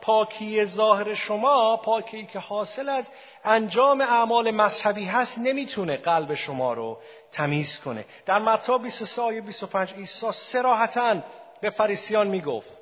پاکی 0.00 0.64
ظاهر 0.64 1.14
شما 1.14 1.76
پاکی 1.76 2.26
که 2.26 2.38
حاصل 2.38 2.88
از 2.88 3.12
انجام 3.44 4.00
اعمال 4.00 4.50
مذهبی 4.50 5.04
هست 5.04 5.38
نمی‌تونه 5.38 5.96
قلب 5.96 6.34
شما 6.34 6.72
رو 6.72 7.00
تمیز 7.32 7.80
کنه. 7.80 8.04
در 8.26 8.38
متا 8.38 8.78
23 8.78 9.22
آیه 9.22 9.40
25 9.40 9.92
عیسی 9.92 10.32
سراحتا 10.32 11.22
به 11.60 11.70
فریسیان 11.70 12.28
می‌گفت 12.28 12.79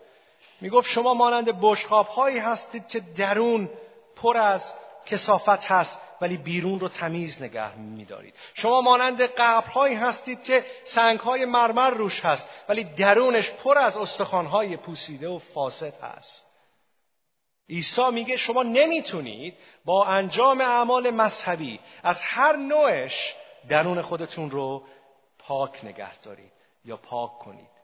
می‌گفت 0.61 0.91
شما 0.91 1.15
مانند 1.15 1.61
بشقاب 1.61 2.07
هایی 2.07 2.39
هستید 2.39 2.89
که 2.89 3.01
درون 3.01 3.71
پر 4.17 4.37
از 4.37 4.75
کسافت 5.07 5.67
هست 5.67 6.01
ولی 6.21 6.37
بیرون 6.37 6.81
رو 6.81 6.89
تمیز 6.89 7.43
نگه 7.43 7.77
میدارید. 7.77 8.35
شما 8.55 8.81
مانند 8.81 9.23
قبرهایی 9.23 9.95
هستید 9.95 10.43
که 10.43 10.65
سنگهای 10.85 11.45
مرمر 11.45 11.91
روش 11.91 12.25
هست 12.25 12.49
ولی 12.69 12.85
درونش 12.85 13.51
پر 13.51 13.79
از 13.79 13.97
استخوانهای 13.97 14.77
پوسیده 14.77 15.29
و 15.29 15.39
فاسد 15.39 15.95
هست. 16.03 16.47
عیسی 17.69 18.11
میگه 18.11 18.37
شما 18.37 18.63
نمی‌تونید 18.63 19.55
با 19.85 20.07
انجام 20.07 20.61
اعمال 20.61 21.11
مذهبی 21.11 21.81
از 22.03 22.23
هر 22.23 22.57
نوعش 22.57 23.35
درون 23.69 24.03
خودتون 24.03 24.51
رو 24.51 24.85
پاک 25.39 25.85
نگه 25.85 26.19
دارید 26.19 26.53
یا 26.85 26.97
پاک 26.97 27.39
کنید. 27.39 27.78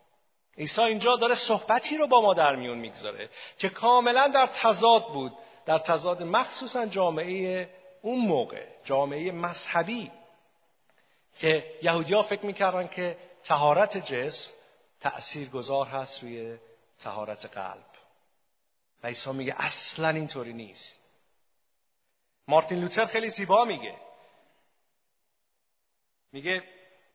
عیسی 0.58 0.82
اینجا 0.82 1.16
داره 1.16 1.34
صحبتی 1.34 1.96
رو 1.96 2.06
با 2.06 2.20
ما 2.20 2.34
در 2.34 2.56
میون 2.56 2.78
می‌گذاره 2.78 3.30
که 3.58 3.68
کاملا 3.68 4.28
در 4.28 4.46
تضاد 4.46 5.06
بود 5.06 5.32
در 5.66 5.78
تضاد 5.78 6.22
مخصوصا 6.22 6.86
جامعه 6.86 7.68
اون 8.02 8.26
موقع 8.26 8.66
جامعه 8.84 9.32
مذهبی 9.32 10.10
که 11.38 11.64
یهودیا 11.82 12.22
فکر 12.22 12.46
می‌کردن 12.46 12.88
که 12.88 13.18
تهارت 13.44 14.12
جسم 14.12 14.50
تأثیر 15.00 15.48
گذار 15.48 15.86
هست 15.86 16.22
روی 16.22 16.58
تهارت 16.98 17.46
قلب. 17.46 17.86
و 19.02 19.06
عیسی 19.06 19.32
میگه 19.32 19.54
اصلا 19.58 20.08
اینطوری 20.08 20.52
نیست. 20.52 21.00
مارتین 22.48 22.80
لوتر 22.80 23.06
خیلی 23.06 23.28
زیبا 23.28 23.64
میگه. 23.64 23.94
میگه 26.32 26.62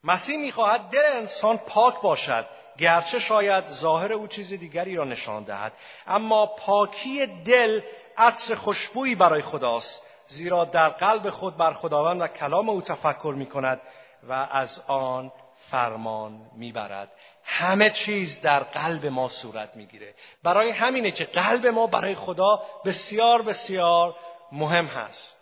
مسیح 0.03 0.37
می‌خواهد 0.37 0.81
دل 0.81 1.05
انسان 1.13 1.57
پاک 1.57 2.01
باشد. 2.01 2.47
گرچه 2.79 3.19
شاید 3.19 3.65
ظاهر 3.65 4.13
او 4.13 4.27
چیز 4.27 4.53
دیگری 4.53 4.95
را 4.95 5.03
نشان 5.03 5.43
دهد 5.43 5.73
اما 6.07 6.45
پاکی 6.45 7.25
دل 7.25 7.81
عطر 8.17 8.55
خوشبویی 8.55 9.15
برای 9.15 9.41
خداست 9.41 10.05
زیرا 10.27 10.65
در 10.65 10.89
قلب 10.89 11.29
خود 11.29 11.57
بر 11.57 11.73
خداوند 11.73 12.21
و 12.21 12.27
کلام 12.27 12.69
او 12.69 12.81
تفکر 12.81 13.33
می 13.37 13.45
کند 13.45 13.81
و 14.23 14.33
از 14.51 14.85
آن 14.87 15.31
فرمان 15.71 16.41
می‌برد. 16.55 17.11
همه 17.43 17.89
چیز 17.89 18.41
در 18.41 18.59
قلب 18.59 19.05
ما 19.05 19.27
صورت 19.27 19.75
می‌گیره. 19.75 20.15
برای 20.43 20.69
همینه 20.69 21.11
که 21.11 21.25
قلب 21.25 21.67
ما 21.67 21.87
برای 21.87 22.15
خدا 22.15 22.61
بسیار 22.85 23.41
بسیار 23.41 24.15
مهم 24.51 24.85
هست. 24.85 25.39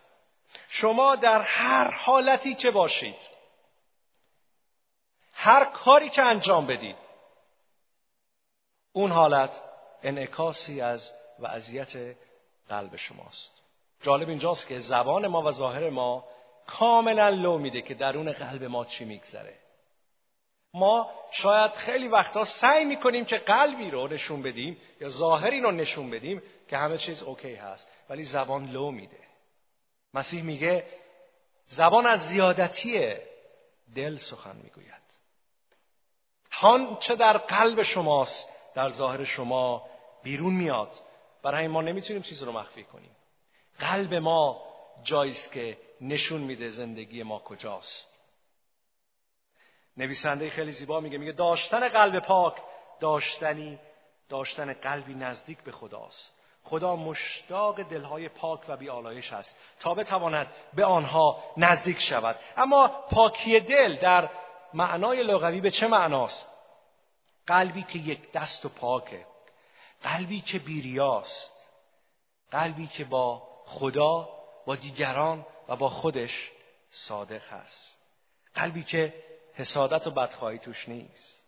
شما 0.68 1.16
در 1.16 1.42
هر 1.42 1.90
حالتی 1.90 2.54
که 2.54 2.70
باشید 2.70 3.28
هر 5.34 5.64
کاری 5.64 6.08
که 6.08 6.22
انجام 6.22 6.66
بدید 6.66 6.96
اون 8.98 9.12
حالت 9.12 9.60
انعکاسی 10.02 10.80
از 10.80 11.12
وضعیت 11.40 12.16
قلب 12.68 12.96
شماست. 12.96 13.62
جالب 14.02 14.28
اینجاست 14.28 14.68
که 14.68 14.78
زبان 14.78 15.26
ما 15.26 15.42
و 15.42 15.50
ظاهر 15.50 15.90
ما 15.90 16.24
کاملا 16.66 17.28
لو 17.28 17.58
میده 17.58 17.82
که 17.82 17.94
درون 17.94 18.32
قلب 18.32 18.64
ما 18.64 18.84
چی 18.84 19.04
میگذره. 19.04 19.54
ما 20.74 21.10
شاید 21.30 21.72
خیلی 21.72 22.08
وقتا 22.08 22.44
سعی 22.44 22.84
می‌کنیم 22.84 23.24
که 23.24 23.36
قلبی 23.36 23.90
رو 23.90 24.08
نشون 24.08 24.42
بدیم 24.42 24.80
یا 25.00 25.08
ظاهری 25.08 25.60
رو 25.60 25.70
نشون 25.70 26.10
بدیم 26.10 26.42
که 26.68 26.76
همه 26.76 26.98
چیز 26.98 27.22
اوکی 27.22 27.54
هست 27.54 27.92
ولی 28.10 28.24
زبان 28.24 28.66
لو 28.70 28.90
میده. 28.90 29.20
مسیح 30.14 30.42
میگه 30.42 30.86
زبان 31.64 32.06
از 32.06 32.20
زیادتی 32.20 33.14
دل 33.96 34.18
سخن 34.18 34.56
می‌گوید. 34.56 35.08
هان 36.50 36.96
چه 36.96 37.16
در 37.16 37.36
قلب 37.36 37.82
شماست 37.82 38.57
در 38.74 38.88
ظاهر 38.88 39.24
شما 39.24 39.88
بیرون 40.22 40.54
میاد. 40.54 40.90
برای 41.42 41.68
ما 41.68 41.82
نمی‌تونیم 41.82 42.22
چیز 42.22 42.42
رو 42.42 42.52
مخفی 42.52 42.84
کنیم. 42.84 43.16
قلب 43.78 44.14
ما 44.14 44.62
جاییست 45.02 45.52
که 45.52 45.78
نشون 46.00 46.40
میده 46.40 46.66
زندگی 46.66 47.22
ما 47.22 47.38
کجاست. 47.38 48.18
نویسنده 49.96 50.50
خیلی 50.50 50.72
زیبا 50.72 51.00
میگه 51.00 51.18
میگه 51.18 51.32
داشتن 51.32 51.88
قلب 51.88 52.18
پاک 52.18 52.54
داشتنی 53.00 53.78
داشتن 54.28 54.72
قلبی 54.72 55.14
نزدیک 55.14 55.58
به 55.62 55.72
خداست. 55.72 56.38
خدا 56.64 56.96
مشتاق 56.96 57.82
دلهای 57.82 58.28
پاک 58.28 58.60
و 58.68 58.76
بیالایش 58.76 59.32
است. 59.32 59.58
تا 59.80 59.94
بتواند 59.94 60.46
به 60.74 60.84
آنها 60.84 61.42
نزدیک 61.56 61.98
شود. 61.98 62.36
اما 62.56 62.88
پاکی 62.88 63.60
دل 63.60 63.96
در 63.96 64.30
معنای 64.74 65.22
لغوی 65.22 65.60
به 65.60 65.70
چه 65.70 65.86
معناست؟ 65.86 66.57
قلبی 67.48 67.82
که 67.82 67.98
یک 67.98 68.32
دست 68.32 68.64
و 68.64 68.68
پاکه 68.68 69.26
قلبی 70.02 70.40
که 70.40 70.58
بیریاست 70.58 71.68
قلبی 72.50 72.86
که 72.86 73.04
با 73.04 73.48
خدا 73.64 74.28
با 74.66 74.76
دیگران 74.76 75.46
و 75.68 75.76
با 75.76 75.88
خودش 75.88 76.50
صادق 76.90 77.42
هست. 77.52 77.98
قلبی 78.54 78.82
که 78.82 79.24
حسادت 79.54 80.06
و 80.06 80.10
بدخواهی 80.10 80.58
توش 80.58 80.88
نیست. 80.88 81.44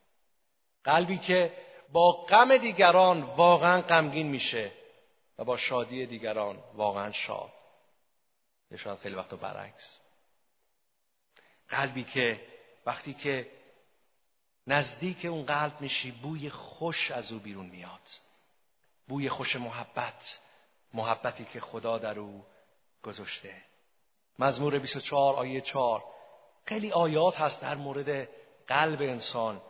قلبی 0.85 1.19
که 1.19 1.57
با 1.92 2.12
غم 2.12 2.57
دیگران 2.57 3.23
واقعا 3.23 3.80
غمگین 3.83 4.26
میشه 4.26 4.73
و 5.38 5.45
با 5.45 5.57
شادی 5.57 6.07
دیگران 6.07 6.59
واقعا 6.75 7.12
شاد. 7.12 7.52
یا 8.71 8.76
شاید 8.76 8.99
خیلی 8.99 9.14
وقتا 9.14 9.37
برعکس. 9.37 10.00
قلبی 11.69 12.04
که 12.04 12.40
وقتی 12.87 13.14
که 13.14 13.60
نزدیک 14.67 15.25
اون 15.25 15.43
قلب 15.43 15.81
میشی 15.81 16.11
بوی 16.11 16.50
خوش 16.50 17.11
از 17.11 17.33
او 17.33 17.38
بیرون 17.38 17.67
میاد. 17.67 18.00
بوی 19.09 19.29
خوش 19.29 19.57
محبت 19.57 20.40
محبتی 20.95 21.45
که 21.45 21.61
خدا 21.61 21.99
در 21.99 22.19
او 22.19 22.45
گذاشته. 23.02 23.62
مزمور 24.38 24.79
24 24.79 25.35
آیه 25.35 25.61
4 25.61 26.05
خیلی 26.64 26.93
آیات 26.93 27.40
هست 27.40 27.62
در 27.62 27.75
مورد 27.75 28.29
قلب 28.67 29.00
انسان. 29.00 29.62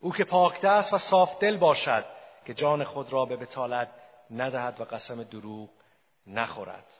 او 0.00 0.12
که 0.12 0.24
پاک 0.24 0.60
دست 0.60 0.92
و 0.94 0.98
صاف 0.98 1.38
دل 1.38 1.56
باشد 1.56 2.04
که 2.44 2.54
جان 2.54 2.84
خود 2.84 3.12
را 3.12 3.24
به 3.24 3.36
بتالت 3.36 3.88
ندهد 4.30 4.80
و 4.80 4.84
قسم 4.84 5.22
دروغ 5.22 5.70
نخورد. 6.26 6.98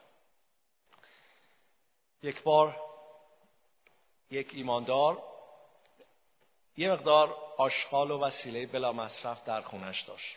یک 2.23 2.43
بار 2.43 2.77
یک 4.31 4.51
ایماندار 4.55 5.23
یه 6.79 6.93
مقدار 6.93 7.37
آشغال 7.57 8.11
و 8.11 8.21
وسیله 8.21 8.67
بلا 8.67 8.93
مصرف 8.93 9.45
در 9.45 9.61
خونش 9.61 10.03
داشت. 10.03 10.37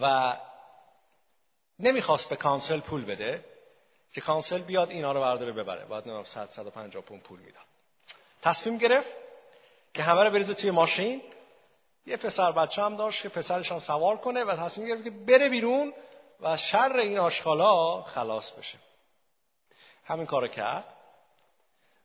و 0.00 0.36
نمی‌خواست 1.78 2.30
به 2.30 2.36
کانسل 2.36 2.80
پول 2.80 3.04
بده 3.04 3.44
که 4.12 4.20
کانسل 4.20 4.62
بیاد 4.62 4.90
اینا 4.90 5.12
رو 5.12 5.20
برداره 5.20 5.52
ببره. 5.52 5.84
باید 5.84 6.24
100 6.24 6.46
150 6.46 7.02
پون 7.02 7.20
پول 7.20 7.40
می‌داد. 7.40 7.64
تصمیم 8.42 8.78
گرفت 8.78 9.10
که 9.94 10.02
همه 10.02 10.24
رو 10.24 10.30
بریزه 10.30 10.54
توی 10.54 10.70
ماشین. 10.70 11.22
یه 12.06 12.16
پسر 12.16 12.52
بچه 12.52 12.82
هم 12.82 12.96
داشت 12.96 13.22
که 13.22 13.28
پسرش 13.28 13.72
هم 13.72 13.78
سوار 13.78 14.16
کنه 14.16 14.44
و 14.44 14.56
تصمیم 14.56 14.88
گرفت 14.88 15.04
که 15.04 15.10
بره 15.10 15.48
بیرون 15.48 15.94
و 16.40 16.56
شر 16.56 16.96
این 16.96 17.18
آشغالا 17.18 18.02
خلاص 18.02 18.50
بشه. 18.50 18.78
همین 20.04 20.26
کارو 20.26 20.48
کرد. 20.48 21.01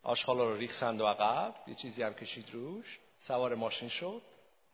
آشغالا 0.08 0.44
رو 0.44 0.56
ریخ 0.56 0.82
و 0.82 1.06
عقب. 1.06 1.56
یه 1.68 1.76
چیزی 1.76 2.04
هم 2.04 2.14
کشید 2.14 2.50
روش. 2.52 3.00
سوار 3.18 3.56
ماشین 3.56 3.90
شد. 3.90 4.22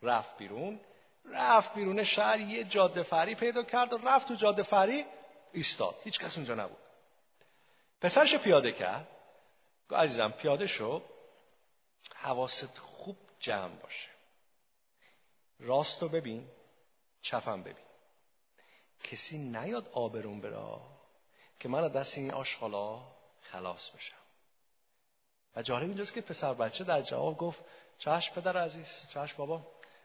رفت 0.01 0.37
بیرون. 0.37 0.79
رفت 1.25 1.73
بیرون 1.73 2.03
شهر 2.03 2.39
یه 2.39 2.63
جاده 2.63 3.03
فری 3.03 3.35
پیدا 3.35 3.63
کرد 3.63 3.93
و 3.93 3.97
رفت 3.97 4.27
تو 4.27 4.35
جاده 4.35 4.63
فری 4.63 5.05
ایستاد. 5.51 5.95
هیچ 6.03 6.19
کس 6.19 6.37
اونجا 6.37 6.55
نبود. 6.55 6.77
پسرش 8.01 8.35
پیاده 8.35 8.71
کرد. 8.71 9.07
گفت 9.89 9.99
عزیزم 9.99 10.31
پیاده 10.31 10.67
شو. 10.67 11.01
حواست 12.15 12.77
خوب 12.77 13.17
جمع 13.39 13.75
باشه. 13.75 14.09
راست 15.59 16.01
رو 16.01 16.09
ببین 16.09 16.47
چپم 17.21 17.63
ببین. 17.63 17.85
کسی 19.03 19.37
نیاد 19.37 19.89
آبرون 19.93 20.41
برا 20.41 20.81
که 21.59 21.69
من 21.69 21.87
دست 21.87 22.17
این 22.17 22.31
آشغالا 22.31 23.01
خلاص 23.41 23.89
بشم. 23.95 24.22
و 25.55 25.61
جالب 25.61 25.83
اینجاست 25.83 26.13
که 26.13 26.21
پسر 26.21 26.53
بچه 26.53 26.83
در 26.83 27.01
جواب 27.01 27.37
گفت 27.37 27.59
چشم 27.99 28.35
پدر 28.35 28.57
عزیز 28.57 29.09
چشم 29.13 29.37
بابا 29.37 29.61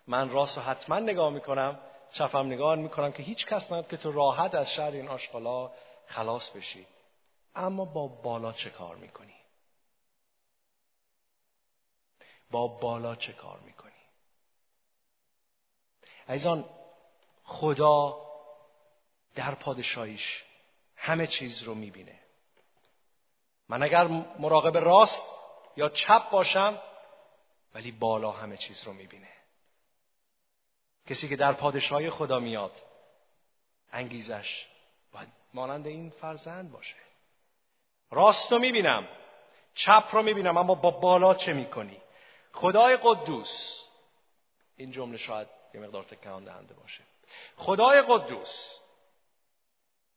من 0.07 0.31
راست 0.31 0.59
و 0.59 0.61
حتما 0.61 0.99
نگاه 0.99 1.31
می‌کنم 1.31 1.81
چپم 2.12 2.47
نگاه 2.47 2.75
می‌کنم 2.75 3.12
که 3.12 3.23
هیچ 3.23 3.47
کس 3.47 3.73
نیاد 3.73 3.88
که 3.88 3.97
تو 3.97 4.12
راحت 4.12 4.55
از 4.55 4.73
شهر 4.73 4.90
این 4.90 5.09
آشغالا 5.09 5.71
خلاص 6.07 6.50
بشی. 6.50 6.87
اما 7.55 7.85
با 7.85 8.07
بالا 8.07 8.52
چه 8.52 8.71
کار 8.71 8.97
می‌کنی؟ 8.97 9.35
با 12.50 12.69
بالا 12.69 13.14
چه 13.14 13.33
کار 13.33 13.61
می‌کنی؟ 13.61 13.93
عزیزان 16.28 16.64
خدا 17.45 18.17
در 19.35 19.55
پادشاهیش 19.55 20.45
همه 20.97 21.26
چیز 21.26 21.62
رو 21.62 21.75
می‌بینه. 21.75 22.19
من 23.69 23.83
اگر 23.83 24.07
مراقب 24.38 24.76
راست 24.76 25.38
یا 25.78 25.88
چپ 25.88 26.30
باشم 26.30 26.78
ولی 27.75 27.92
بالا 27.92 28.30
همه 28.30 28.56
چیز 28.56 28.85
رو 28.85 28.92
می‌بینه. 28.92 29.28
کسی 31.06 31.28
که 31.28 31.37
در 31.37 31.52
پادشاهی 31.52 32.11
خدا 32.11 32.38
میاد 32.38 32.73
انگیزش 33.92 34.66
باید 35.12 35.28
مانند 35.54 35.87
این 35.87 36.11
فرزند 36.11 36.73
باشه. 36.73 36.97
راست 38.10 38.52
رو 38.52 38.58
می‌بینم 38.58 39.08
چپ 39.75 40.04
رو 40.12 40.23
می‌بینم 40.23 40.56
اما 40.56 40.75
با 40.75 40.91
بالا 40.91 41.34
چه 41.34 41.52
می‌کنی؟ 41.52 42.00
خدای 42.52 42.99
قدوس. 43.02 43.84
این 44.76 44.91
جمله 44.91 45.17
شاید 45.17 45.49
یه 45.75 45.80
مقدار 45.80 46.02
تکان 46.02 46.45
دهنده 46.45 46.75
باشه. 46.75 47.04
خدای 47.56 48.02
قدوس 48.02 48.78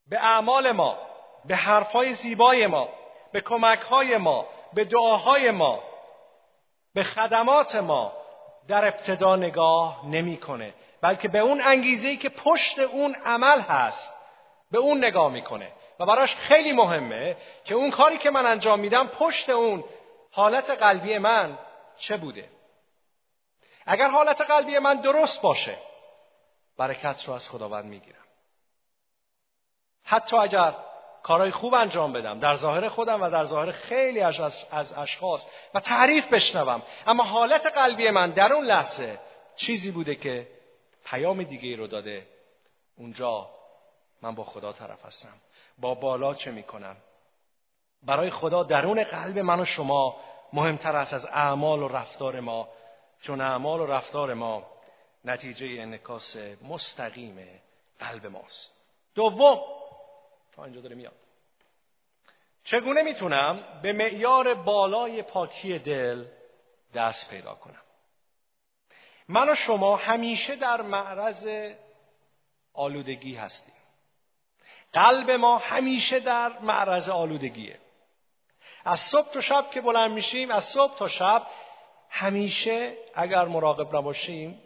به 0.07 0.17
اعمال 0.17 0.71
ما 0.71 0.97
به 1.45 1.55
حرفهای 1.55 2.13
زیبای 2.13 2.67
ما 2.67 2.89
به 3.31 3.41
کمکهای 3.41 4.17
ما 4.17 4.47
به 4.73 4.83
دعاهای 4.85 5.51
ما 5.51 5.83
به 6.93 7.03
خدمات 7.03 7.75
ما 7.75 8.13
در 8.67 8.85
ابتدا 8.85 9.35
نگاه 9.35 10.05
نمی‌کنه 10.05 10.73
بلکه 11.01 11.27
به 11.27 11.39
اون 11.39 11.61
انگیزه 11.61 12.15
که 12.15 12.29
پشت 12.29 12.79
اون 12.79 13.15
عمل 13.15 13.61
هست 13.61 14.13
به 14.71 14.77
اون 14.77 15.05
نگاه 15.05 15.31
می‌کنه. 15.31 15.71
و 15.99 16.05
براش 16.05 16.35
خیلی 16.35 16.71
مهمه 16.71 17.37
که 17.65 17.75
اون 17.75 17.91
کاری 17.91 18.17
که 18.17 18.29
من 18.29 18.45
انجام 18.45 18.79
میدم 18.79 19.07
پشت 19.07 19.49
اون 19.49 19.83
حالت 20.31 20.69
قلبی 20.69 21.17
من 21.17 21.57
چه 21.97 22.17
بوده. 22.17 22.49
اگر 23.85 24.07
حالت 24.07 24.41
قلبی 24.41 24.79
من 24.79 25.01
درست 25.01 25.41
باشه 25.41 25.77
برکت 26.77 27.23
رو 27.27 27.33
از 27.33 27.49
خداوند 27.49 27.85
می‌گیرم. 27.85 28.25
حتی 30.03 30.37
اگر 30.37 30.75
کارهای 31.23 31.51
خوب 31.51 31.73
انجام 31.73 32.13
بدم. 32.13 32.39
در 32.39 32.55
ظاهر 32.55 32.89
خودم 32.89 33.21
و 33.21 33.29
در 33.29 33.43
ظاهر 33.43 33.71
خیلی 33.71 34.19
از, 34.19 34.67
از 34.71 34.93
اشخاص. 34.93 35.47
و 35.73 35.79
تعریف 35.79 36.33
بشنوم. 36.33 36.81
اما 37.07 37.23
حالت 37.23 37.65
قلبی 37.65 38.09
من 38.09 38.31
در 38.31 38.53
اون 38.53 38.65
لحظه 38.65 39.19
چیزی 39.55 39.91
بوده 39.91 40.15
که 40.15 40.47
پیام 41.05 41.43
دیگه 41.43 41.75
رو 41.75 41.87
داده. 41.87 42.27
اونجا 42.97 43.49
من 44.21 44.35
با 44.35 44.43
خدا 44.43 44.73
طرف 44.73 45.05
هستم. 45.05 45.33
با 45.79 45.93
بالا 45.93 46.33
چه 46.33 46.51
می‌کنم؟ 46.51 46.97
برای 48.03 48.29
خدا 48.29 48.63
درون 48.63 49.03
قلب 49.03 49.39
من 49.39 49.59
و 49.59 49.65
شما 49.65 50.15
مهمتر 50.53 50.95
است 50.95 51.13
از 51.13 51.25
اعمال 51.25 51.83
و 51.83 51.87
رفتار 51.87 52.39
ما. 52.39 52.67
چون 53.21 53.41
اعمال 53.41 53.79
و 53.79 53.85
رفتار 53.85 54.33
ما 54.33 54.63
نتیجه 55.25 55.81
انکاس 55.81 56.37
مستقیم 56.69 57.61
قلب 57.99 58.25
ماست. 58.25 58.73
دوم 59.15 59.59
اینجا 60.63 60.81
داره 60.81 60.95
میاد. 60.95 61.15
چگونه 62.63 63.01
می‌تونم 63.01 63.79
به 63.81 63.93
معیار 63.93 64.53
بالای 64.53 65.21
پاکی 65.21 65.79
دل 65.79 66.25
دست 66.93 67.29
پیدا 67.29 67.55
کنم؟ 67.55 67.81
من 69.27 69.49
و 69.49 69.55
شما 69.55 69.95
همیشه 69.95 70.55
در 70.55 70.81
معرض 70.81 71.49
آلودگی 72.73 73.35
هستیم. 73.35 73.75
قلب 74.93 75.31
ما 75.31 75.57
همیشه 75.57 76.19
در 76.19 76.59
معرض 76.59 77.09
آلودگیه. 77.09 77.79
از 78.85 78.99
صبح 78.99 79.33
تا 79.33 79.41
شب 79.41 79.71
که 79.73 79.81
بلند 79.81 80.11
میشیم 80.11 80.51
از 80.51 80.63
صبح 80.63 80.97
تا 80.97 81.07
شب 81.07 81.47
همیشه 82.09 82.97
اگر 83.15 83.45
مراقب 83.45 83.95
نباشیم 83.95 84.61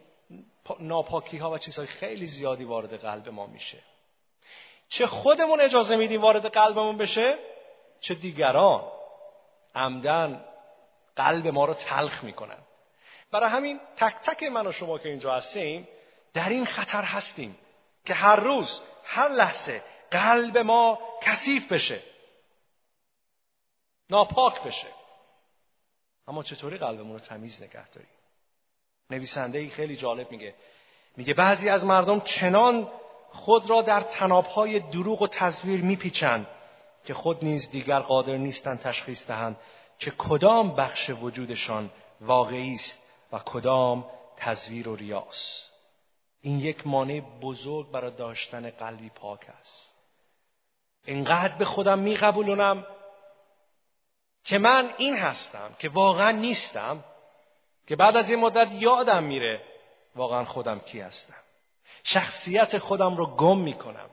ناپاکی 0.80 1.36
ها 1.36 1.50
و 1.50 1.58
چیزهای 1.58 1.86
خیلی 1.86 2.26
زیادی 2.26 2.64
وارد 2.64 2.96
قلب 2.96 3.28
ما 3.28 3.46
میشه. 3.46 3.78
چه 4.88 5.06
خودمون 5.06 5.60
اجازه 5.60 5.96
میدیم 5.96 6.20
وارد 6.20 6.46
قلبمون 6.46 6.96
بشه 6.96 7.38
چه 8.00 8.14
دیگران 8.14 8.92
عمدن 9.74 10.44
قلب 11.16 11.46
ما 11.46 11.64
رو 11.64 11.74
تلخ 11.74 12.24
می‌کنن. 12.24 12.58
برای 13.30 13.50
همین 13.50 13.80
تک 13.96 14.14
تک 14.14 14.42
من 14.42 14.66
و 14.66 14.72
شما 14.72 14.98
که 14.98 15.08
اینجا 15.08 15.34
هستیم 15.34 15.88
در 16.34 16.48
این 16.48 16.64
خطر 16.64 17.02
هستیم 17.02 17.58
که 18.04 18.14
هر 18.14 18.36
روز 18.36 18.82
هر 19.04 19.28
لحظه 19.28 19.82
قلب 20.10 20.58
ما 20.58 20.98
کثیف 21.22 21.72
بشه 21.72 22.00
ناپاک 24.10 24.62
بشه. 24.62 24.88
اما 26.28 26.42
چطوری 26.42 26.78
قلبمون 26.78 27.12
رو 27.12 27.18
تمیز 27.18 27.62
نگه 27.62 27.88
داریم؟ 27.88 28.10
نویسنده 29.10 29.58
ای 29.58 29.68
خیلی 29.68 29.96
جالب 29.96 30.30
میگه. 30.30 30.54
میگه 31.16 31.34
بعضی 31.34 31.68
از 31.70 31.84
مردم 31.84 32.20
چنان 32.20 32.90
خود 33.36 33.70
را 33.70 33.82
در 33.82 34.00
تنابهای 34.00 34.80
دروغ 34.80 35.22
و 35.22 35.26
تصویر 35.26 35.82
میپیچند 35.82 36.46
که 37.04 37.14
خود 37.14 37.44
نیز 37.44 37.70
دیگر 37.70 38.00
قادر 38.00 38.36
نیستند 38.36 38.80
تشخیص 38.80 39.26
دهند 39.26 39.56
که 39.98 40.12
کدام 40.18 40.74
بخش 40.74 41.10
وجودشان 41.10 41.90
واقعی 42.20 42.72
است 42.72 43.06
و 43.32 43.38
کدام 43.38 44.04
تصویر 44.36 44.88
و 44.88 44.96
ریاس 44.96 45.70
این 46.40 46.58
یک 46.58 46.86
مانع 46.86 47.20
بزرگ 47.20 47.90
برای 47.90 48.10
داشتن 48.10 48.70
قلبی 48.70 49.10
پاک 49.10 49.40
است. 49.60 49.94
اینقدر 51.04 51.54
به 51.56 51.64
خودم 51.64 51.98
میقبولونم 51.98 52.86
که 54.44 54.58
من 54.58 54.90
این 54.98 55.16
هستم 55.16 55.74
که 55.78 55.88
واقعا 55.88 56.30
نیستم 56.30 57.04
که 57.86 57.96
بعد 57.96 58.16
از 58.16 58.30
این 58.30 58.40
مدت 58.40 58.72
یادم 58.72 59.24
میره 59.24 59.62
واقعا 60.14 60.44
خودم 60.44 60.78
کی 60.78 61.00
هستم. 61.00 61.45
شخصیت 62.08 62.78
خودم 62.78 63.16
رو 63.16 63.36
گم 63.36 63.58
می‌کنم. 63.58 64.10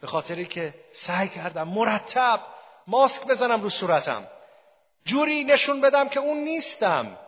به 0.00 0.06
خاطری 0.06 0.46
که 0.46 0.74
سعی 0.92 1.28
کردم 1.28 1.68
مرتب 1.68 2.40
ماسک 2.86 3.26
بزنم 3.26 3.62
رو 3.62 3.68
صورتم. 3.68 4.26
جوری 5.04 5.44
نشون 5.44 5.80
بدم 5.80 6.08
که 6.08 6.20
اون 6.20 6.36
نیستم. 6.36 7.18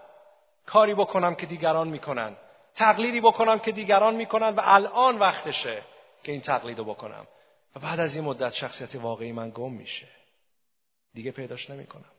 کاری 0.67 0.95
بکنم 0.95 1.35
که 1.35 1.47
دیگران 1.47 1.89
می‌کنن. 1.89 2.37
تقلیدی 2.75 3.21
بکنم 3.21 3.59
که 3.59 3.73
دیگران 3.73 4.15
می‌کنن 4.17 4.49
و 4.49 4.61
الان 4.65 5.19
وقتشه 5.19 5.83
که 6.23 6.33
این 6.33 6.41
تقلید 6.41 6.79
رو 6.79 6.85
بکنم. 6.85 7.27
و 7.77 7.81
بعد 7.81 8.01
از 8.01 8.17
این 8.17 8.25
مدت 8.25 8.53
شخصیت 8.53 8.97
واقعی 8.97 9.33
من 9.33 9.51
گم 9.51 9.73
میشه. 9.73 10.09
دیگه 11.15 11.31
پیداش 11.31 11.71
نمی‌کنم. 11.71 12.13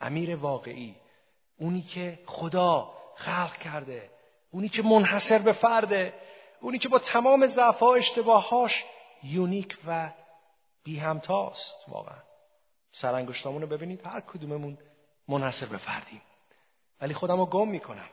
امیر 0.00 0.36
واقعی 0.36 0.96
اونی 1.58 1.82
که 1.82 2.18
خدا 2.26 2.92
خلق 3.16 3.56
کرده 3.56 4.10
اونی 4.50 4.68
که 4.68 4.82
منحصر 4.82 5.38
به 5.38 5.52
فرده 5.52 6.12
اونی 6.64 6.78
که 6.78 6.88
با 6.88 6.98
تمام 6.98 7.46
ضعفها 7.46 7.94
اشتباهاش 7.94 8.84
یونیک 9.22 9.78
و 9.86 10.12
بی 10.84 10.98
همتاست 10.98 11.84
واقعا 11.88 12.22
رو 13.44 13.66
ببینید 13.66 14.06
هر 14.06 14.20
کدوممون 14.20 14.78
منحصر 15.28 15.66
به 15.66 15.76
فردیم. 15.76 16.22
ولی 17.00 17.14
خودم 17.14 17.36
رو 17.36 17.46
گم 17.46 17.68
می‌کنم. 17.68 18.10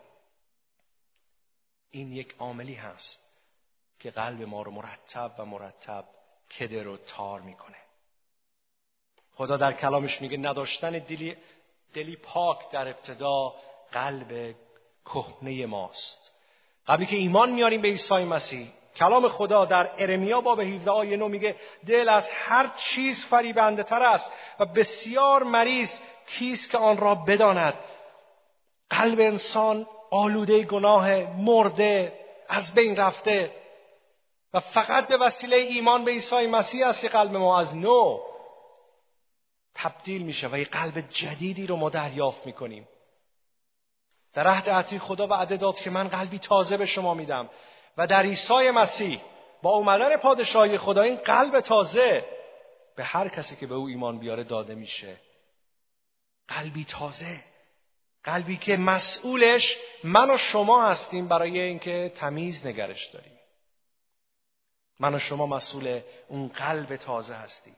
این 1.92 2.12
یک 2.12 2.36
عاملی 2.40 2.74
هست 2.74 3.20
که 4.00 4.12
قلب 4.12 4.42
ما 4.42 4.62
رو 4.62 4.72
مرتب 4.72 5.36
و 5.38 5.46
مرتب 5.46 6.06
کدر 6.60 6.88
و 6.88 6.98
تار 6.98 7.42
می‌کنه. 7.42 7.78
خدا 9.34 9.58
در 9.58 9.74
کلامش 9.74 10.22
میگه 10.22 10.38
نداشتن 10.38 10.92
دلی, 10.92 11.38
دلی 11.94 12.16
پاک 12.16 12.70
در 12.70 12.88
ابتدا 12.88 13.56
قلب 13.92 14.56
کهنه 15.06 15.66
ماست. 15.66 16.41
قبلی 16.92 17.06
که 17.06 17.16
ایمان 17.16 17.52
میاریم 17.52 17.82
به 17.82 17.88
عیسی 17.88 18.24
مسیح 18.24 18.68
کلام 18.96 19.30
خدا 19.30 19.66
در 19.66 19.92
ارمیا 20.00 20.42
باب 20.42 20.60
17 20.60 20.92
آیه 20.92 21.18
9 21.18 21.28
میگه 21.28 21.56
دل 21.88 22.10
از 22.10 22.30
هر 22.30 22.68
چیز 22.68 23.26
فریبنده 23.26 23.84
تر 23.84 24.04
است 24.04 24.32
و 24.60 24.66
بسیار 24.66 25.44
مریض 25.44 26.00
کیست 26.28 26.72
که 26.72 26.78
آن 26.78 26.98
را 26.98 27.16
بداند. 27.16 27.74
قلب 28.90 29.20
انسان 29.20 29.88
آلوده 30.12 30.64
گناه 30.64 31.14
مرده 31.38 32.14
از 32.50 32.76
بین 32.76 32.96
رفته. 32.96 33.52
و 34.54 34.60
فقط 34.60 35.08
به 35.08 35.18
وسیله 35.18 35.58
ایمان 35.58 36.04
به 36.04 36.12
عیسی 36.12 36.48
مسیح 36.48 36.88
است 36.88 37.02
که 37.02 37.08
قلب 37.08 37.36
ما 37.36 37.60
از 37.60 37.76
نو 37.76 38.20
تبدیل 39.76 40.22
میشه 40.22 40.48
و 40.48 40.58
یه 40.58 40.66
قلب 40.66 41.10
جدیدی 41.10 41.68
رو 41.68 41.76
ما 41.76 41.90
دریافت 41.90 42.46
می‌کنیم. 42.46 42.88
در 44.34 44.48
عهد 44.48 44.70
عتیق 44.70 45.02
خدا 45.02 45.28
وعده 45.28 45.58
داد 45.58 45.76
که 45.76 45.90
من 45.90 46.08
قلبی 46.08 46.40
تازه 46.40 46.78
به 46.78 46.86
شما 46.86 47.14
میدم. 47.14 47.50
و 47.98 48.08
در 48.08 48.22
عیسی 48.22 48.72
مسیح 48.72 49.22
با 49.62 49.70
اومدن 49.70 50.18
پادشاهی 50.18 50.78
خدا 50.78 51.02
این 51.02 51.16
قلب 51.16 51.60
تازه 51.60 52.26
به 52.96 53.04
هر 53.04 53.28
کسی 53.28 53.56
که 53.56 53.68
به 53.68 53.76
او 53.76 53.88
ایمان 53.88 54.20
بیاره 54.20 54.44
داده 54.44 54.76
میشه. 54.76 55.18
قلبی 56.48 56.86
تازه. 56.86 57.44
قلبی 58.24 58.58
که 58.58 58.78
مسئولش 58.78 59.78
من 60.04 60.32
و 60.32 60.38
شما 60.38 60.86
هستیم 60.86 61.28
برای 61.28 61.60
اینکه 61.60 62.14
تمیز 62.16 62.66
نگرش 62.66 63.06
داریم. 63.06 63.40
من 65.00 65.16
و 65.16 65.20
شما 65.20 65.46
مسئول 65.46 66.02
اون 66.28 66.48
قلب 66.48 66.96
تازه 66.96 67.36
هستیم. 67.36 67.76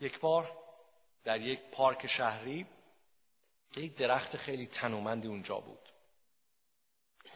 یک 0.00 0.20
بار 0.20 0.63
در 1.24 1.40
یک 1.40 1.60
پارک 1.72 2.06
شهری 2.06 2.66
یک 3.76 3.96
درخت 3.96 4.36
خیلی 4.36 4.66
تنومندی 4.66 5.28
اونجا 5.28 5.58
بود. 5.58 5.88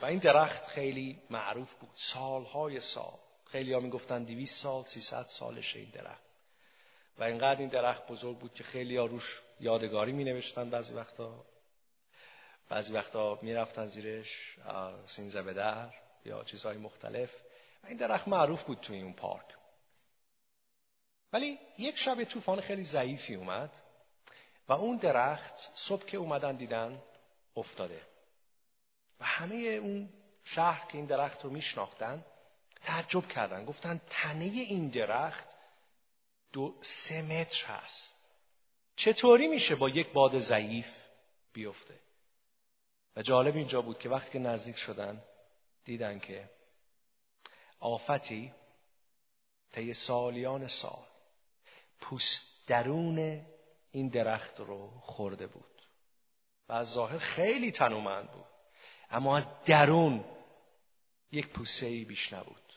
و 0.02 0.06
این 0.06 0.18
درخت 0.18 0.66
خیلی 0.66 1.22
معروف 1.30 1.74
بود. 1.74 1.90
سالهای 1.94 2.80
سال. 2.80 3.18
خیلی 3.46 3.72
ها 3.72 3.80
می‌گفتن 3.80 4.24
دویست 4.24 4.62
سال 4.62 4.84
سیصد 4.84 5.26
سالشه 5.28 5.78
این 5.78 5.90
درخت. 5.90 6.22
و 7.18 7.24
اینقدر 7.24 7.60
این 7.60 7.68
درخت 7.68 8.06
بزرگ 8.06 8.38
بود 8.38 8.54
که 8.54 8.64
خیلی 8.64 8.96
ها 8.96 9.06
روش 9.06 9.40
یادگاری 9.60 10.12
می 10.12 10.24
نوشتن 10.24 10.70
بعضی 10.70 10.94
وقتا. 10.94 11.44
بعضی 12.68 12.92
وقتا 12.92 13.38
می 13.42 13.54
رفتن 13.54 13.86
زیرش 13.86 14.58
سینزه 15.06 15.42
به 15.42 15.52
در 15.52 15.90
یا 16.24 16.44
چیزهای 16.44 16.76
مختلف. 16.76 17.34
و 17.84 17.86
این 17.86 17.96
درخت 17.96 18.28
معروف 18.28 18.62
بود 18.62 18.78
توی 18.78 19.02
اون 19.02 19.12
پارک. 19.12 19.57
ولی 21.32 21.58
یک 21.78 21.96
شب 21.96 22.24
طوفان 22.24 22.60
خیلی 22.60 22.82
ضعیفی 22.82 23.34
اومد 23.34 23.70
و 24.68 24.72
اون 24.72 24.96
درخت 24.96 25.54
صبح 25.74 26.04
که 26.04 26.16
اومدن 26.16 26.56
دیدن 26.56 27.02
افتاده. 27.56 28.02
و 29.20 29.24
همه 29.24 29.54
اون 29.54 30.08
شهر 30.44 30.86
که 30.88 30.98
این 30.98 31.06
درخت 31.06 31.44
رو 31.44 31.50
میشناختن 31.50 32.24
تعجب 32.82 33.28
کردن. 33.28 33.64
گفتن 33.64 34.00
تنه 34.10 34.44
این 34.44 34.88
درخت 34.88 35.48
دو 36.52 36.74
سه 36.80 37.22
متر 37.22 37.66
هست. 37.66 38.18
چطوری 38.96 39.48
میشه 39.48 39.74
با 39.76 39.88
یک 39.88 40.12
باد 40.12 40.38
ضعیف 40.38 40.88
بیفته؟ 41.52 41.94
و 43.16 43.22
جالب 43.22 43.56
اینجا 43.56 43.82
بود 43.82 43.98
که 43.98 44.08
وقتی 44.08 44.30
که 44.30 44.38
نزدیک 44.38 44.76
شدن 44.76 45.22
دیدن 45.84 46.18
که 46.18 46.50
آفتی 47.80 48.52
طی 49.72 49.92
سالیان 49.92 50.68
سال 50.68 51.07
پوست 52.00 52.68
درون 52.68 53.46
این 53.90 54.08
درخت 54.08 54.60
رو 54.60 54.90
خورده 55.00 55.46
بود. 55.46 55.82
و 56.68 56.72
از 56.72 56.90
ظاهر 56.90 57.18
خیلی 57.18 57.72
تنومند 57.72 58.30
بود. 58.30 58.44
اما 59.10 59.36
از 59.36 59.64
درون 59.64 60.24
یک 61.32 61.48
پوسه 61.48 61.86
ای 61.86 62.04
بیش 62.04 62.32
نبود. 62.32 62.72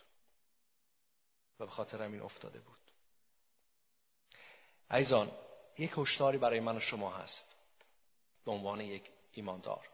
و 1.60 1.66
به 1.66 1.72
خاطر 1.72 2.04
همین 2.04 2.22
افتاده 2.22 2.60
بود. 2.60 2.78
عیزان 4.90 5.32
یک 5.78 5.92
هشداری 5.98 6.38
برای 6.38 6.60
من 6.60 6.78
و 6.78 6.80
شما 6.80 7.12
هست. 7.12 7.56
به 8.46 8.52
عنوان 8.52 8.82
یک 8.82 9.12
ایماندار. 9.32 9.90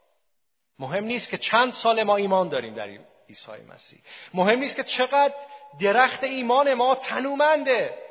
مهم 0.79 1.03
نیست 1.03 1.29
که 1.29 1.37
چند 1.37 1.71
سال 1.71 2.03
ما 2.03 2.15
ایمان 2.15 2.49
داریم 2.49 2.73
در 2.73 2.87
عیسی 3.29 3.63
مسیح. 3.69 4.01
مهم 4.33 4.59
نیست 4.59 4.75
که 4.75 4.83
چقدر 4.83 5.35
درخت 5.81 6.23
ایمان 6.23 6.73
ما 6.73 6.95
تنومنده. 6.95 8.07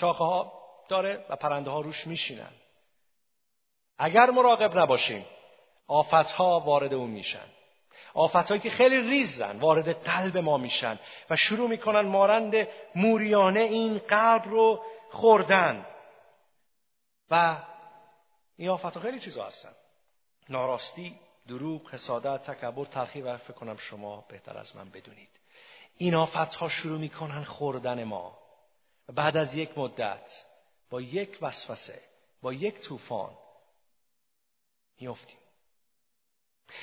شاخه 0.00 0.24
ها 0.24 0.52
داره 0.88 1.26
و 1.30 1.36
پرنده 1.36 1.70
ها 1.70 1.80
روش 1.80 2.06
میشینن. 2.06 2.52
اگر 3.98 4.30
مراقب 4.30 4.78
نباشیم 4.78 5.26
آفت 5.86 6.32
ها 6.32 6.60
وارد 6.60 6.94
اون 6.94 7.10
میشن. 7.10 7.46
آفت 8.14 8.48
هایی 8.48 8.60
که 8.60 8.70
خیلی 8.70 9.00
ریزن 9.00 9.58
وارد 9.58 10.04
قلب 10.04 10.38
ما 10.38 10.56
میشن 10.56 10.98
و 11.30 11.36
شروع 11.36 11.68
می‌کنن 11.68 12.00
مارند 12.00 12.68
موریانه 12.94 13.60
این 13.60 13.98
قلب 13.98 14.44
رو 14.44 14.84
خوردن. 15.10 15.86
و 17.30 17.58
این 18.56 18.68
آفت 18.68 18.84
ها 18.96 19.00
خیلی 19.00 19.20
چیزا 19.20 19.44
هستن. 19.44 19.72
ناراستی 20.48 21.18
دروغ 21.48 21.94
حسادت 21.94 22.50
تکبر 22.50 22.84
تلخی 22.84 23.20
و 23.22 23.36
فکر 23.36 23.52
کنم 23.52 23.76
شما 23.76 24.24
بهتر 24.28 24.58
از 24.58 24.76
من 24.76 24.90
بدونید. 24.90 25.30
این 25.96 26.14
آفت 26.14 26.54
ها 26.54 26.68
شروع 26.68 26.98
می‌کنن 26.98 27.44
خوردن 27.44 28.04
ما. 28.04 28.38
و 29.08 29.12
بعد 29.12 29.36
از 29.36 29.56
یک 29.56 29.78
مدت 29.78 30.44
با 30.90 31.00
یک 31.00 31.38
وسوسه 31.42 32.02
با 32.42 32.52
یک 32.52 32.80
طوفان 32.80 33.30
میافتیم. 35.00 35.38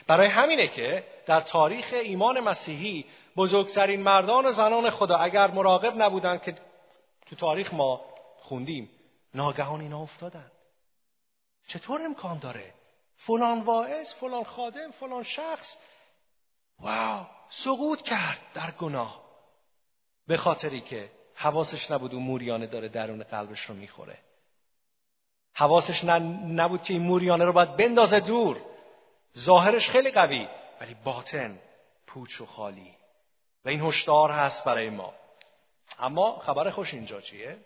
برای 0.07 0.27
همینه 0.27 0.67
که 0.67 1.07
در 1.25 1.41
تاریخ 1.41 1.93
ایمان 1.93 2.39
مسیحی 2.39 3.05
بزرگترین 3.38 4.01
مردان 4.01 4.45
و 4.45 4.49
زنان 4.49 4.89
خدا 4.89 5.17
اگر 5.17 5.47
مراقب 5.47 6.01
نبودند 6.01 6.41
که 6.41 6.55
تو 7.25 7.35
تاریخ 7.35 7.73
ما 7.73 8.05
خوندیم 8.38 8.89
ناگهان 9.33 9.81
اینا 9.81 10.01
افتادن. 10.01 10.51
چطور 11.67 12.01
امکان 12.01 12.39
داره؟ 12.39 12.73
فلان 13.15 13.61
واعظ 13.61 14.13
فلان 14.13 14.43
خادم 14.43 14.91
فلان 14.91 15.23
شخص 15.23 15.77
واو 16.79 17.25
سقوط 17.49 18.01
کرد 18.01 18.39
در 18.53 18.71
گناه. 18.71 19.25
به 20.27 20.38
خاطری 20.38 20.81
که 20.81 21.11
حواسش 21.36 21.91
نبود 21.91 22.13
اون 22.13 22.24
موریانه 22.24 22.67
داره 22.67 22.89
درون 22.89 23.24
قلبش 23.24 23.62
رو 23.62 23.76
می‌خوره. 23.76 24.17
حواسش 25.54 26.04
نبود 26.04 26.84
که 26.84 26.93
این 26.93 27.04
موریانه 27.04 27.45
رو 27.45 27.54
باید 27.54 27.78
بندازه 27.78 28.19
دور. 28.19 28.62
ظاهرش 29.38 29.89
خیلی 29.89 30.12
قوی 30.12 30.48
ولی 30.82 30.93
باطن 30.93 31.60
پوچ 32.08 32.41
و 32.41 32.45
خالی. 32.45 32.95
و 33.65 33.69
این 33.69 33.82
هشدار 33.82 34.32
هست 34.32 34.65
برای 34.65 34.89
ما. 34.89 35.13
اما 36.00 36.39
خبر 36.39 36.69
خوش 36.69 36.93
اینجا 36.93 37.21
چیه؟ 37.21 37.58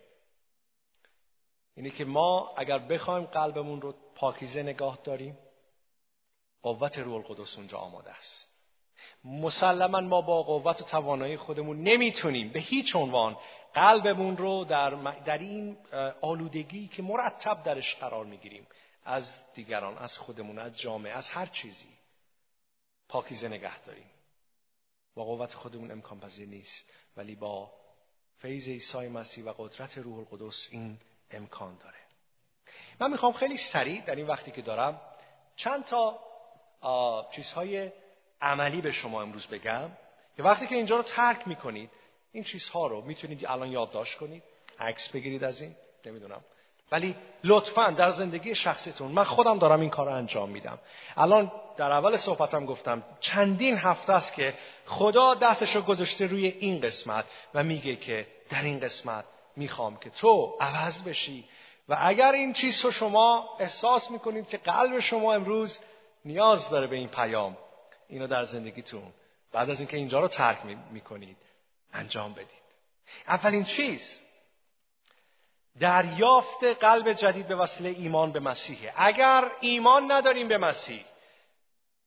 اینه 1.76 1.90
که 1.90 2.06
ما 2.06 2.56
اگر 2.58 2.80
بخوایم 2.80 3.26
قلبمون 3.26 3.82
رو 3.82 3.96
پاکیزه 4.16 4.64
نگاه 4.64 5.00
داریم 5.04 5.38
قوت 6.62 6.98
روح 6.98 7.16
القدس 7.16 7.58
اونجا 7.58 7.78
آماده 7.78 8.12
است. 8.12 8.50
مسلما 9.24 10.00
ما 10.00 10.22
با 10.22 10.44
قوت 10.44 10.82
و 10.82 10.86
توانایی 10.86 11.38
خودمون 11.38 11.82
نمی‌تونیم 11.82 12.52
به 12.52 12.60
هیچ 12.60 12.96
عنوان 12.96 13.38
قلبمون 13.74 14.38
رو 14.38 14.66
در, 14.66 14.90
در 15.26 15.38
این 15.38 15.78
آلودگی 16.22 16.88
که 16.88 17.04
مرتب 17.04 17.64
درش 17.64 17.96
قرار 17.96 18.26
می‌گیریم. 18.26 18.68
از 19.06 19.54
دیگران 19.54 19.98
از 19.98 20.18
خودمون 20.18 20.60
از 20.60 20.80
جامعه 20.80 21.12
از 21.12 21.30
هر 21.30 21.46
چیزی 21.46 21.90
پاکیزه 23.10 23.48
نگه 23.48 23.82
داریم. 23.82 24.10
با 25.16 25.24
قوت 25.24 25.54
خودمون 25.54 25.92
امکان 25.92 26.20
پذیر 26.20 26.48
نیست. 26.48 26.94
ولی 27.18 27.36
با 27.36 27.72
فیض 28.38 28.68
عیسی 28.68 29.08
مسیح 29.08 29.44
و 29.44 29.54
قدرت 29.58 29.98
روح 29.98 30.18
القدس 30.18 30.68
این 30.72 30.98
امکان 31.32 31.78
داره. 31.78 31.98
من 33.00 33.12
می‌خوام 33.12 33.34
خیلی 33.34 33.58
سریع 33.58 34.06
در 34.06 34.16
این 34.16 34.28
وقتی 34.28 34.52
که 34.52 34.62
دارم 34.62 35.02
چند 35.56 35.86
تا 35.86 36.20
چیزهای 37.32 37.92
عملی 38.42 38.82
به 38.82 38.92
شما 38.92 39.22
امروز 39.22 39.48
بگم. 39.48 39.90
که 40.38 40.44
وقتی 40.44 40.68
که 40.68 40.76
اینجا 40.76 40.96
رو 40.96 41.04
ترک 41.04 41.48
می‌کنید 41.48 41.90
این 42.32 42.44
چیزها 42.44 42.88
رو 42.88 43.02
می‌تونید 43.02 43.46
الان 43.46 43.72
یادداشت 43.72 44.18
کنید 44.18 44.44
عکس 44.80 45.10
بگیرید 45.10 45.44
از 45.44 45.62
این 45.62 45.76
نمی‌دونم. 46.06 46.42
ولی 46.92 47.16
لطفا 47.44 47.92
در 47.92 48.10
زندگی 48.10 48.56
شخصیتون 48.56 49.12
من 49.12 49.24
خودم 49.24 49.60
دارم 49.60 49.80
این 49.82 49.90
کار 49.90 50.06
رو 50.06 50.16
انجام 50.16 50.50
میدم. 50.50 50.80
الان 51.18 51.52
در 51.78 51.92
اول 51.92 52.18
صحبتم 52.18 52.66
گفتم 52.66 53.04
چندین 53.20 53.78
هفته 53.78 54.14
است 54.14 54.34
که 54.34 54.54
خدا 54.86 55.36
دستش 55.36 55.76
رو 55.76 55.82
گذاشته 55.82 56.26
روی 56.26 56.48
این 56.48 56.82
قسمت 56.82 57.26
و 57.54 57.64
میگه 57.64 57.96
که 57.96 58.28
در 58.50 58.62
این 58.62 58.80
قسمت 58.80 59.26
می‌خوام 59.56 59.98
که 59.98 60.10
تو 60.10 60.58
عوض 60.60 61.04
بشی. 61.04 61.46
و 61.90 61.98
اگر 62.00 62.32
این 62.32 62.54
چیز 62.54 62.86
رو 62.86 62.92
شما 62.92 63.50
احساس 63.60 64.12
می‌کنید 64.12 64.48
که 64.48 64.58
قلب 64.58 65.00
شما 65.00 65.34
امروز 65.34 65.80
نیاز 66.26 66.70
داره 66.70 66.88
به 66.88 66.96
این 66.96 67.08
پیام 67.08 67.58
اینو 68.10 68.28
در 68.28 68.44
زندگیتون 68.44 69.14
بعد 69.52 69.70
از 69.70 69.80
اینکه 69.80 69.98
اینجا 69.98 70.20
رو 70.20 70.28
ترک 70.28 70.58
می‌کنید. 70.92 71.38
انجام 71.94 72.34
بدید. 72.34 72.60
اولین 73.28 73.64
چیز 73.64 74.22
دریافت 75.80 76.64
قلب 76.64 77.14
جدید 77.14 77.48
به 77.48 77.56
وسیله 77.56 77.90
ایمان 77.90 78.32
به 78.32 78.40
مسیحه. 78.40 78.94
اگر 78.98 79.52
ایمان 79.62 80.12
نداریم 80.12 80.48
به 80.48 80.58
مسیح 80.58 81.06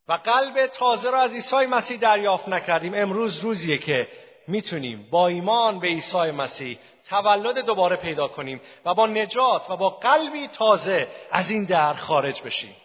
و 0.08 0.12
قلب 0.12 0.66
تازه 0.66 1.10
را 1.10 1.22
از 1.22 1.34
عیسی 1.34 1.66
مسیح 1.66 1.98
دریافت 1.98 2.48
نکردیم 2.48 2.94
امروز 2.94 3.38
روزیه 3.38 3.78
که 3.78 4.08
می‌تونیم 4.48 5.08
با 5.10 5.28
ایمان 5.28 5.80
به 5.80 5.86
عیسی 5.86 6.30
مسیح 6.30 6.78
تولد 7.08 7.66
دوباره 7.66 7.96
پیدا 7.96 8.28
کنیم 8.28 8.60
و 8.84 8.94
با 8.94 9.06
نجات 9.06 9.70
و 9.70 9.76
با 9.76 9.90
قلبی 9.90 10.48
تازه 10.48 11.08
از 11.30 11.50
این 11.50 11.64
در 11.64 11.94
خارج 11.94 12.42
بشیم. 12.42 12.76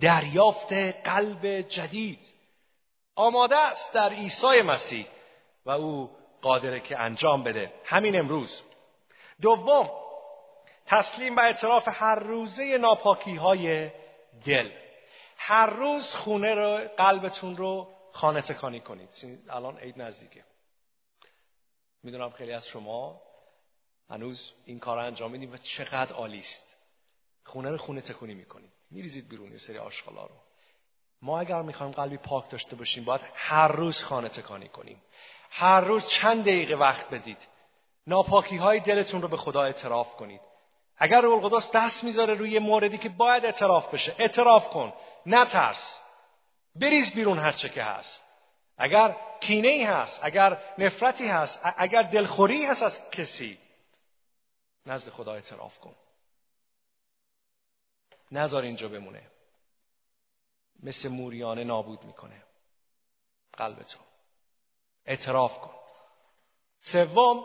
دریافت 0.00 0.72
قلب 1.04 1.60
جدید 1.60 2.20
آماده 3.14 3.56
است 3.56 3.92
در 3.92 4.08
عیسی 4.08 4.62
مسیح. 4.64 5.06
و 5.66 5.70
او 5.70 6.10
قادره 6.42 6.80
که 6.80 6.98
انجام 6.98 7.42
بده. 7.42 7.72
همین 7.84 8.18
امروز. 8.18 8.62
دوم 9.42 9.90
تسلیم 10.86 11.36
و 11.36 11.40
اعتراف 11.40 11.88
هر 11.88 12.14
روزه 12.14 12.78
ناپاکی 12.78 13.36
های 13.36 13.90
دل. 14.44 14.70
هر 15.36 15.66
روز 15.66 16.14
خونه 16.14 16.54
رو 16.54 16.88
قلبتون 16.96 17.56
رو 17.56 17.92
خانه 18.12 18.42
تکانی 18.42 18.80
کنید. 18.80 19.08
الان 19.50 19.78
عید 19.78 20.02
نزدیکه. 20.02 20.44
می‌دونم 22.02 22.30
خیلی 22.30 22.52
از 22.52 22.66
شما 22.66 23.22
هنوز 24.10 24.52
این 24.64 24.78
کار 24.78 24.96
رو 24.96 25.06
انجام 25.06 25.30
می‌دید 25.30 25.54
و 25.54 25.56
چقدر 25.56 26.12
عالی 26.12 26.38
است. 26.38 26.76
خونه 27.44 27.70
رو 27.70 27.78
خونه 27.78 28.00
تکونی 28.00 28.34
می‌کنید. 28.34 28.72
میریزید 28.90 29.28
بیرون 29.28 29.52
یه 29.52 29.58
سری 29.58 29.78
آشغالا 29.78 30.26
رو. 30.26 30.34
ما 31.22 31.40
اگر 31.40 31.62
می‌خوایم 31.62 31.92
قلبی 31.92 32.16
پاک 32.16 32.50
داشته 32.50 32.76
باشیم 32.76 33.04
باید 33.04 33.20
هر 33.34 33.68
روز 33.68 34.04
خانه 34.04 34.28
تکانی 34.28 34.68
کنیم. 34.68 35.02
هر 35.58 35.80
روز 35.80 36.06
چند 36.06 36.42
دقیقه 36.42 36.74
وقت 36.74 37.10
بدید. 37.10 37.48
ناپاکی 38.06 38.56
های 38.56 38.80
دلتون 38.80 39.22
رو 39.22 39.28
به 39.28 39.36
خدا 39.36 39.62
اعتراف 39.62 40.16
کنید. 40.16 40.40
اگر 40.98 41.20
روح 41.20 41.44
القدس 41.44 41.70
دست 41.74 42.04
می‌ذاره 42.04 42.34
روی 42.34 42.58
موردی 42.58 42.98
که 42.98 43.08
باید 43.08 43.44
اعتراف 43.44 43.94
بشه 43.94 44.16
اعتراف 44.18 44.68
کن. 44.68 44.92
نترس. 45.26 46.02
بریز 46.74 47.14
بیرون 47.14 47.38
هر 47.38 47.52
چه 47.52 47.68
که 47.68 47.82
هست. 47.82 48.22
اگر 48.78 49.16
کینه 49.40 49.68
ای 49.68 49.84
هست 49.84 50.24
اگر 50.24 50.62
نفرتی 50.78 51.28
هست 51.28 51.60
اگر 51.76 52.02
دلخوری 52.02 52.64
هست 52.64 52.82
از 52.82 53.10
کسی 53.10 53.58
نزد 54.86 55.10
خدا 55.10 55.34
اعتراف 55.34 55.78
کن. 55.78 55.94
نذار 58.32 58.62
اینجا 58.62 58.88
بمونه. 58.88 59.22
مثل 60.82 61.08
موریانه 61.08 61.64
نابود 61.64 62.04
می‌کنه. 62.04 62.42
قلب 63.52 63.82
تو. 63.82 63.98
اعتراف 65.06 65.58
کن. 65.58 65.74
سوم 66.80 67.44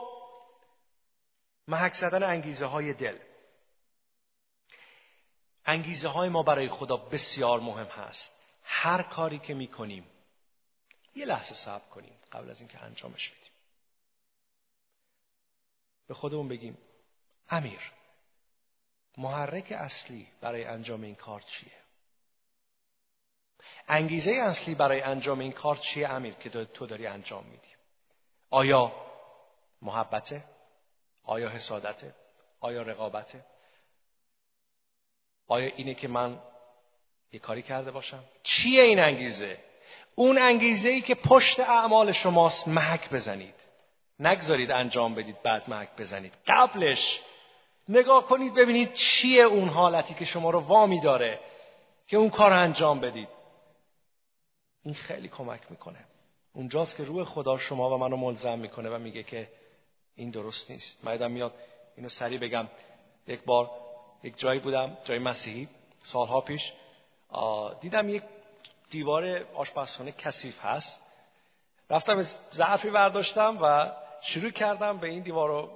محک 1.68 1.94
زدن 1.94 2.24
انگیزه 2.24 2.66
های 2.66 2.94
دل. 2.94 3.20
انگیزه 5.66 6.10
های 6.10 6.30
ما 6.30 6.44
برای 6.44 6.70
خدا 6.70 6.98
بسیار 6.98 7.60
مهم 7.60 7.86
هست. 7.86 8.32
هر 8.64 9.02
کاری 9.04 9.40
که 9.40 9.54
می‌کنیم 9.54 10.08
یه 11.16 11.26
لحظه 11.26 11.54
صبر 11.54 11.90
کنیم 11.90 12.14
قبل 12.32 12.50
از 12.50 12.60
اینکه 12.60 12.84
انجامش 12.84 13.30
بدیم. 13.30 13.52
به 16.08 16.14
خودمون 16.14 16.48
بگیم 16.48 16.78
امیر 17.50 17.92
محرک 19.18 19.72
اصلی 19.72 20.28
برای 20.42 20.64
انجام 20.64 21.02
این 21.02 21.16
کار 21.16 21.42
چیه؟ 21.42 21.81
انگیزه 23.88 24.32
اصلی 24.32 24.76
برای 24.76 25.02
انجام 25.02 25.40
این 25.40 25.52
کار 25.52 25.76
چیه 25.76 26.10
امیر 26.10 26.34
که 26.34 26.50
تو 26.50 26.86
داری 26.86 27.08
انجام 27.08 27.44
میدی؟ 27.44 27.68
آیا 28.50 28.92
محبته؟ 29.82 30.44
آیا 31.24 31.50
حسادته؟ 31.50 32.14
آیا 32.60 32.82
رقابته؟ 32.82 33.46
آیا 35.48 35.72
اینه 35.76 35.94
که 35.94 36.08
من 36.08 36.40
یه 37.32 37.40
کاری 37.40 37.62
کرده 37.62 37.92
باشم؟ 37.92 38.24
چیه 38.44 38.84
این 38.84 39.00
انگیزه؟ 39.00 39.58
اون 40.16 40.38
انگیزه 40.38 40.90
ای 40.90 41.02
که 41.02 41.16
پشت 41.16 41.60
اعمال 41.60 42.12
شماست 42.12 42.68
محک 42.68 43.10
بزنید. 43.10 43.56
نگذارید 44.20 44.72
انجام 44.72 45.16
بدید 45.16 45.42
بعد 45.44 45.70
محک 45.70 45.90
بزنید. 45.98 46.34
قبلش 46.48 47.22
نگاه 47.90 48.26
کنید 48.26 48.54
ببینید 48.54 48.94
چیه 48.94 49.44
اون 49.44 49.70
حالتی 49.70 50.14
که 50.14 50.26
شما 50.26 50.50
رو 50.50 50.60
وامی 50.60 51.02
داره 51.02 51.40
که 52.08 52.18
اون 52.18 52.30
کار 52.30 52.54
انجام 52.54 53.00
بدید. 53.00 53.28
این 54.84 54.94
خیلی 54.94 55.28
کمک 55.28 55.62
می‌کنه. 55.70 56.06
اونجاست 56.54 56.98
که 56.98 57.04
روح 57.04 57.24
خدا 57.24 57.58
شما 57.58 57.96
و 57.96 57.98
منو 57.98 58.18
ملزم 58.18 58.60
می‌کنه 58.60 58.90
و 58.90 58.98
میگه 58.98 59.24
که 59.24 59.50
این 60.16 60.30
درست 60.30 60.72
نیست. 60.72 61.06
من 61.06 61.32
میاد 61.32 61.54
اینو 61.98 62.10
سریع 62.10 62.40
بگم. 62.40 62.68
یک 63.28 63.44
بار 63.44 63.72
یک 64.24 64.38
جایی 64.38 64.60
بودم 64.60 64.98
جای 65.04 65.20
مسیحی 65.20 65.68
سالها 66.04 66.42
پیش. 66.42 66.74
دیدم 67.82 68.10
یک 68.10 68.24
دیوار 68.90 69.46
آشپزخانه 69.54 70.12
کثیف 70.12 70.66
هست. 70.66 71.02
رفتم 71.90 72.22
ظرفی 72.54 72.90
برداشتم 72.90 73.58
و 73.62 73.92
شروع 74.22 74.52
کردم 74.52 74.98
به 74.98 75.08
این 75.08 75.24
دیوار 75.24 75.50
رو 75.50 75.70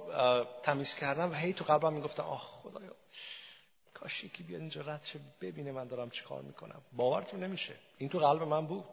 تمیز 0.62 0.94
کردم 0.94 1.30
و 1.30 1.34
هی 1.34 1.52
تو 1.52 1.64
قلبم 1.64 1.92
می‌گفتم 1.92 2.22
آه 2.22 2.40
خدایا. 2.62 2.92
کاش 4.00 4.24
یکی 4.24 4.42
بیاد 4.42 4.60
اینجا 4.60 4.80
رد 4.80 5.02
شه 5.02 5.20
ببینه 5.40 5.72
من 5.72 5.86
دارم 5.86 6.10
چی 6.10 6.24
کار 6.24 6.42
می‌کنم. 6.42 6.82
باورتون 6.92 7.42
نمیشه. 7.44 7.74
این 7.98 8.08
تو 8.08 8.18
قلب 8.18 8.42
من 8.42 8.66
بود. 8.66 8.84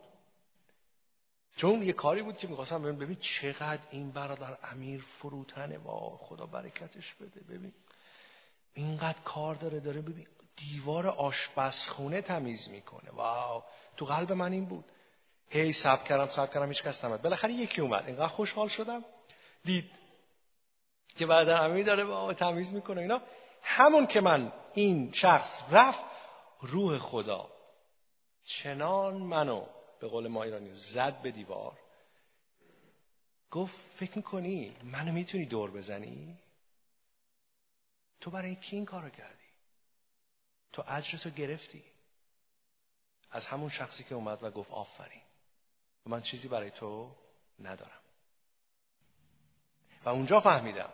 چون 1.56 1.84
یه 1.84 1.94
کاری 1.94 2.22
بود 2.22 2.38
که 2.38 2.48
می‌خواستم 2.48 2.82
ببین 2.82 2.98
ببین 2.98 3.16
چقدر 3.16 3.82
این 3.92 4.12
برادر 4.12 4.58
امیر 4.64 5.06
فروتنه. 5.20 5.78
و 5.78 6.18
خدا 6.18 6.46
برکتش 6.46 7.14
بده. 7.14 7.42
ببین 7.42 7.74
اینقدر 8.74 9.20
کار 9.20 9.56
داره 9.56 9.80
داره 9.80 10.02
ببین 10.02 10.28
دیوار 10.58 11.08
آشپزخونه 11.08 12.22
تمیز 12.22 12.70
می‌کنه. 12.70 13.12
واو. 13.12 13.64
تو 13.98 14.06
قلب 14.06 14.32
من 14.32 14.52
این 14.52 14.66
بود. 14.66 14.86
هی 15.50 15.74
سب 15.74 16.04
کردم 16.04 16.26
سب 16.26 16.54
کردم 16.54 16.68
هیچ 16.68 16.84
کس 16.84 17.06
نمید 17.06 17.22
بالاخره 17.22 17.54
یکی 17.54 17.82
اومد. 17.82 18.04
اینقدر 18.08 18.28
خوشحال 18.28 18.68
شدم. 18.68 19.06
دید 19.64 19.92
که 21.16 21.26
بعد 21.26 21.50
امیر 21.50 21.86
داره 21.86 22.06
با 22.06 22.34
تمیز 22.34 22.74
می‌کنه 22.74 23.02
اینا. 23.02 23.22
همون 23.62 24.08
که 24.08 24.22
من 24.22 24.52
این 24.74 25.12
شخص 25.12 25.62
رفت 25.72 26.04
روح 26.62 26.98
خدا. 26.98 27.52
چنان 28.44 29.14
منو 29.14 29.66
به 30.00 30.08
قول 30.08 30.28
ما 30.28 30.44
ایرانی 30.44 30.70
زد 30.74 31.22
به 31.22 31.32
دیوار. 31.32 31.80
گفت 33.52 33.76
فکر 34.00 34.18
می‌کنی 34.18 34.76
منو 34.84 35.12
می‌تونی 35.12 35.46
دور 35.46 35.72
بزنی؟ 35.72 36.38
تو 38.22 38.32
برای 38.32 38.56
کی 38.56 38.76
این 38.76 38.86
کارو 38.86 39.10
کردی؟ 39.10 39.44
تو 40.74 40.84
اجرتو 40.88 41.30
گرفتی. 41.30 41.84
از 43.32 43.46
همون 43.46 43.70
شخصی 43.70 44.04
که 44.04 44.16
اومد 44.16 44.44
و 44.44 44.52
گفت 44.52 44.72
آفرین. 44.72 45.22
و 46.06 46.10
من 46.10 46.22
چیزی 46.22 46.48
برای 46.48 46.72
تو 46.72 47.16
ندارم. 47.60 48.02
و 50.06 50.10
اونجا 50.10 50.40
فهمیدم 50.40 50.94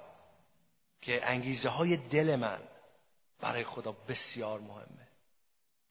که 1.02 1.30
انگیزه 1.30 1.70
های 1.70 1.98
دل 1.98 2.36
من 2.36 2.68
برای 3.42 3.64
خدا 3.64 3.92
بسیار 3.92 4.60
مهمه. 4.60 5.08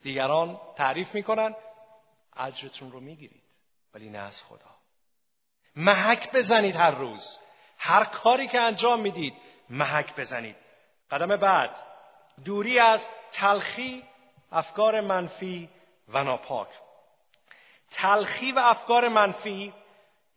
دیگران 0.01 0.61
تعریف 0.75 1.15
می‌کنن 1.15 1.55
اجرتون 2.37 2.91
رو 2.91 2.99
می‌گیرید 2.99 3.43
ولی 3.93 4.09
نه 4.09 4.17
از 4.19 4.43
خدا. 4.43 4.75
محک 5.75 6.31
بزنید 6.31 6.75
هر 6.75 6.91
روز. 6.91 7.39
هر 7.77 8.05
کاری 8.05 8.47
که 8.47 8.59
انجام 8.59 9.01
می‌دید 9.01 9.33
محک 9.69 10.15
بزنید. 10.15 10.55
قدم 11.11 11.35
بعد 11.35 11.75
دوری 12.45 12.79
از 12.79 13.07
تلخی 13.31 14.03
افکار 14.51 15.01
منفی 15.01 15.69
و 16.07 16.23
ناپاک. 16.23 16.67
تلخی 17.91 18.51
و 18.51 18.59
افکار 18.59 19.07
منفی 19.07 19.73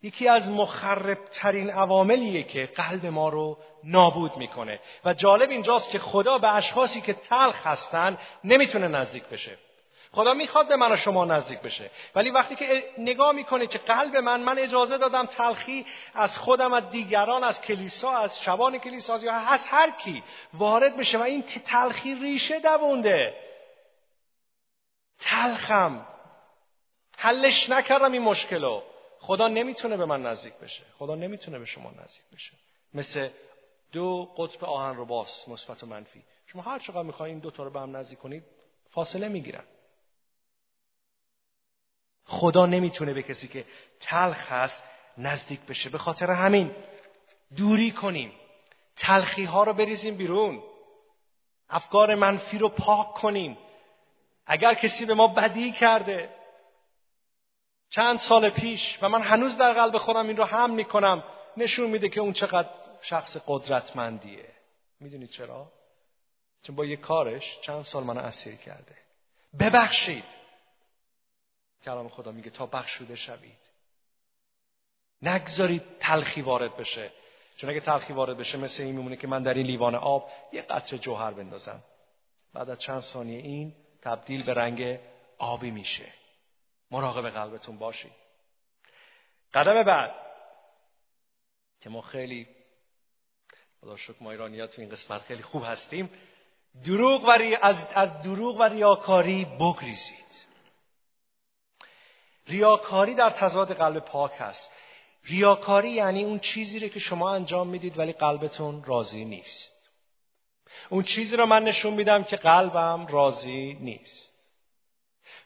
یکی 0.03 0.29
از 0.29 0.49
مخربترین 0.49 1.71
عواملیه 1.71 2.43
که 2.43 2.67
قلب 2.67 3.07
ما 3.07 3.29
رو 3.29 3.59
نابود 3.85 4.37
می‌کنه. 4.37 4.81
و 5.05 5.15
جالب 5.15 5.51
اینجاست 5.51 5.91
که 5.91 5.99
خدا 5.99 6.39
به 6.39 6.55
اشخاصی 6.55 7.01
که 7.01 7.13
تلخ 7.13 7.67
هستن 7.67 8.19
نمی‌تونه 8.45 8.89
نزدیک 8.89 9.25
بشه. 9.25 9.59
خدا 10.13 10.35
می‌خواد 10.35 10.69
به 10.69 10.77
من 10.77 10.93
و 10.93 10.97
شما 10.97 11.25
نزدیک 11.25 11.61
بشه. 11.61 11.91
ولی 12.15 12.31
وقتی 12.31 12.57
که 12.57 12.85
نگاه 12.99 13.33
می‌کنه 13.33 13.67
که 13.67 13.79
قلب 13.79 14.17
من 14.17 14.41
من 14.41 14.59
اجازه 14.59 14.99
دادم 14.99 15.27
تلخی 15.27 15.87
از 16.15 16.39
خودم 16.39 16.73
از 16.73 16.91
دیگران 16.91 17.45
از 17.45 17.63
کلیسا 17.63 18.11
از 18.11 18.43
شبان 18.43 18.79
کلیسا 18.79 19.19
یا 19.19 19.33
از 19.33 19.67
هر 19.67 19.91
کی 19.91 20.23
وارد 20.55 20.97
بشه 20.97 21.19
و 21.19 21.23
این 21.23 21.43
تلخی 21.43 22.15
ریشه 22.15 22.61
دوونده. 22.61 23.35
تلخم. 25.19 26.07
حلش 27.19 27.71
نکردم 27.71 28.13
این 28.13 28.23
مشکلو. 28.23 28.81
خدا 29.23 29.49
نمی‌تونه 29.49 29.97
به 29.97 30.05
من 30.05 30.23
نزدیک 30.23 30.55
بشه. 30.55 30.83
خدا 30.99 31.15
نمی‌تونه 31.15 31.59
به 31.59 31.65
شما 31.65 31.91
نزدیک 31.91 32.25
بشه. 32.33 32.53
مثل 32.95 33.29
دو 33.93 34.35
قطب 34.37 34.65
آهن 34.65 34.97
رو 34.97 35.05
باس 35.05 35.49
مثبت 35.49 35.83
و 35.83 35.87
منفی. 35.87 36.23
شما 36.47 36.63
هر 36.63 36.79
چقدر 36.79 37.03
می‌خواین 37.03 37.35
این 37.35 37.43
دو 37.43 37.51
تا 37.51 37.63
رو 37.63 37.71
به 37.71 37.81
هم 37.81 37.97
نزدیک 37.97 38.19
کنید 38.19 38.45
فاصله 38.91 39.29
می‌گیرن. 39.29 39.65
خدا 42.25 42.67
نمی‌تونه 42.67 43.15
به 43.15 43.23
کسی 43.23 43.49
که 43.49 43.65
تلخ 44.01 44.53
هست 44.53 44.85
نزدیک 45.19 45.61
بشه. 45.61 45.91
به 45.91 45.99
خاطر 45.99 46.31
همین 46.31 46.75
دوری 47.57 47.91
کنیم. 47.91 48.33
تلخی 48.97 49.45
ها 49.45 49.65
رو 49.65 49.73
بریزیم 49.75 50.17
بیرون. 50.17 50.63
افکار 51.69 52.15
منفی 52.15 52.59
رو 52.59 52.69
پاک 52.69 53.15
کنیم. 53.15 53.59
اگر 54.47 54.75
کسی 54.75 55.07
به 55.07 55.15
ما 55.15 55.29
بدی 55.29 55.73
کرده 55.73 56.42
چند 57.95 58.19
سال 58.19 58.51
پیش 58.51 58.99
و 59.03 59.09
من 59.09 59.23
هنوز 59.23 59.57
در 59.57 59.73
قلب 59.73 59.99
خودم 59.99 60.29
این 60.29 60.37
رو 60.37 60.45
هم 60.45 60.75
می‌کنم 60.75 61.25
نشون 61.57 61.91
میده 61.91 62.09
که 62.09 62.21
اون 62.21 62.33
چقدر 62.33 62.69
شخص 63.03 63.37
قدرتمندیه. 63.47 64.49
می‌دونید 65.01 65.31
چرا؟ 65.31 65.73
چون 66.63 66.77
با 66.77 66.85
یه 66.85 66.97
کارش 66.97 67.61
چند 67.61 67.83
سال 67.83 68.05
منو 68.05 68.21
اسیر 68.21 68.57
کرده. 68.57 68.97
ببخشید. 69.61 70.25
کلام 71.85 72.09
خدا 72.09 72.33
میگه 72.33 72.51
تا 72.51 72.67
بخشوده 72.67 73.17
شوید. 73.17 73.59
نگذارید 75.23 75.83
تلخی 76.01 76.43
وارد 76.43 76.77
بشه. 76.77 77.11
چون 77.57 77.71
اگه 77.71 77.81
تلخی 77.81 78.13
وارد 78.13 78.37
بشه 78.37 78.59
مثل 78.59 78.83
این 78.83 78.97
میمونه 78.97 79.17
که 79.17 79.27
من 79.27 79.43
در 79.43 79.55
این 79.55 79.67
لیوان 79.67 79.95
آب 79.95 80.31
یه 80.53 80.63
قطره 80.63 80.99
جوهر 80.99 81.31
بندازم. 81.31 81.83
بعد 82.55 82.71
از 82.71 82.79
چند 82.79 83.01
ثانیه 83.01 83.39
این 83.39 83.75
تبدیل 84.03 84.45
به 84.45 84.55
رنگ 84.55 84.99
آبی 85.39 85.71
میشه. 85.71 86.22
مراقب 86.93 87.31
قلبتون 87.31 87.79
باشید. 87.79 88.13
قدم 89.55 89.83
بعد 89.83 90.15
که 91.81 91.91
ما 91.91 92.01
خیلی 92.01 92.49
خدا 93.81 93.97
شکر 93.97 94.17
ما 94.21 94.31
ایرانی 94.31 94.67
تو 94.67 94.81
این 94.81 94.91
قسمت 94.91 95.23
خیلی 95.23 95.43
خوب 95.43 95.65
هستیم 95.65 96.11
دروغ 96.87 97.25
و 97.25 97.31
از... 97.63 97.87
از 97.95 98.23
دروغ 98.23 98.61
و 98.61 98.63
ریاکاری 98.63 99.45
بگریزید. 99.45 100.47
ریاکاری 102.47 103.15
در 103.15 103.31
تضاد 103.31 103.77
قلب 103.77 104.05
پاک 104.05 104.33
هست. 104.39 104.71
ریاکاری 105.25 105.91
یعنی 105.91 106.25
اون 106.25 106.39
چیزی 106.39 106.81
رو 106.81 106.89
که 106.89 107.01
شما 107.01 107.35
انجام 107.35 107.69
می‌دید 107.69 107.99
ولی 107.99 108.13
قلبتون 108.13 108.85
راضی 108.85 109.25
نیست. 109.25 109.93
اون 110.91 111.03
چیزی 111.03 111.37
رو 111.37 111.47
من 111.47 111.63
نشون 111.63 111.95
میدم 111.95 112.25
که 112.25 112.37
قلبم 112.37 113.07
راضی 113.07 113.75
نیست. 113.81 114.32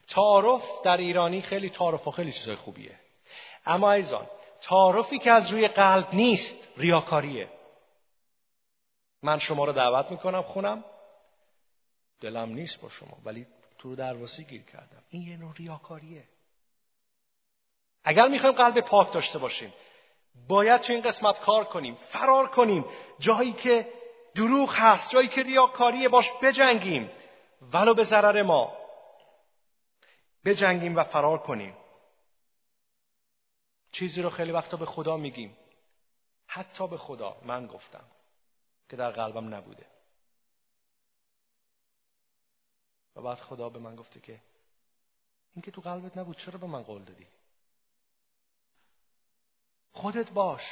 تعارف 0.09 0.83
در 0.85 0.97
ایرانی 0.97 1.43
خیلی 1.43 1.71
تعارف 1.71 2.09
و 2.09 2.11
خیلی 2.11 2.33
چیزای 2.33 2.57
خوبیه. 2.57 3.01
اما 3.67 3.93
ایزان 3.93 4.27
تعارفی 4.63 5.19
که 5.19 5.31
از 5.31 5.51
روی 5.51 5.69
قلب 5.69 6.15
نیست 6.15 6.69
ریاکاریه. 6.77 7.49
من 9.23 9.39
شما 9.39 9.65
رو 9.65 9.73
دعوت 9.73 10.11
می‌کنم 10.11 10.43
خونم. 10.43 10.85
دلم 12.21 12.49
نیست 12.49 12.81
با 12.81 12.89
شما 12.89 13.17
ولی 13.25 13.47
تو 13.79 13.89
رو 13.89 13.97
درواسی 13.97 14.45
گیر 14.45 14.63
کردم. 14.63 15.03
این 15.11 15.23
یه 15.23 15.37
نوع 15.37 15.53
ریاکاریه. 15.57 16.25
اگر 18.05 18.29
می‌خوایم 18.29 18.55
قلب 18.55 18.81
پاک 18.81 19.13
داشته 19.13 19.39
باشیم 19.39 19.75
باید 20.49 20.81
تو 20.81 20.93
این 20.93 21.03
قسمت 21.03 21.41
کار 21.41 21.65
کنیم 21.65 21.95
فرار 21.95 22.51
کنیم. 22.51 22.85
جایی 23.19 23.53
که 23.53 23.89
دروغ 24.35 24.75
هست 24.75 25.11
جایی 25.11 25.29
که 25.29 25.43
ریاکاریه 25.43 26.09
باش 26.09 26.31
بجنگیم. 26.43 27.11
ولو 27.73 27.95
به 27.95 28.05
ضرر 28.05 28.43
ما. 28.43 28.86
بجنگیم 30.47 30.97
و 30.97 31.05
فرار 31.05 31.39
کنیم. 31.39 31.77
چیزی 33.93 34.23
رو 34.23 34.31
خیلی 34.31 34.53
وقتا 34.53 34.77
به 34.77 34.87
خدا 34.87 35.17
میگیم. 35.17 35.57
حتی 36.47 36.89
به 36.89 36.99
خدا. 36.99 37.41
من 37.43 37.67
گفتم 37.67 38.05
که 38.89 38.97
در 38.97 39.11
قلبم 39.11 39.55
نبوده. 39.55 39.87
و 43.17 43.23
بعد 43.23 43.39
خدا 43.39 43.69
به 43.69 43.79
من 43.79 43.97
گفته 43.97 44.21
که 44.21 44.41
این 45.55 45.63
که 45.63 45.71
تو 45.71 45.81
قلبت 45.81 46.17
نبود 46.17 46.37
چرا 46.37 46.59
به 46.59 46.67
من 46.67 46.83
قول 46.83 47.05
دادی؟ 47.05 47.27
خودت 49.93 50.31
باش. 50.31 50.63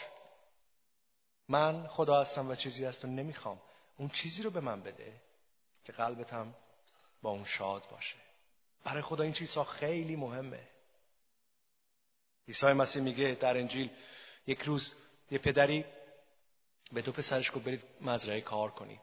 من 1.49 1.87
خدا 1.87 2.21
هستم 2.21 2.49
و 2.49 2.55
چیزی 2.55 2.85
هست 2.85 3.05
و 3.05 3.09
نمی‌خوام. 3.09 3.61
اون 3.97 4.09
چیزی 4.09 4.43
رو 4.43 4.51
به 4.51 4.61
من 4.61 4.83
بده 4.83 5.23
که 5.85 5.93
قلبتم 5.93 6.55
با 7.23 7.31
اون 7.31 7.45
شاد 7.45 7.89
باشه. 7.91 8.34
برای 8.85 9.03
خدا 9.03 9.25
این 9.25 9.33
چیزها 9.33 9.65
خیلی 9.65 10.17
مهمه. 10.17 10.69
عیسی 12.49 12.67
مسیح 12.67 13.03
میگه 13.03 13.37
در 13.41 13.57
انجیل 13.57 13.91
یک 14.47 14.61
روز 14.61 14.95
یه 15.31 15.39
پدری 15.39 15.85
به 16.93 17.03
دو 17.03 17.13
پسرش 17.13 17.51
گفت 17.51 17.65
برید 17.65 17.85
مزرعه 18.01 18.41
کار 18.41 18.71
کنید. 18.71 19.01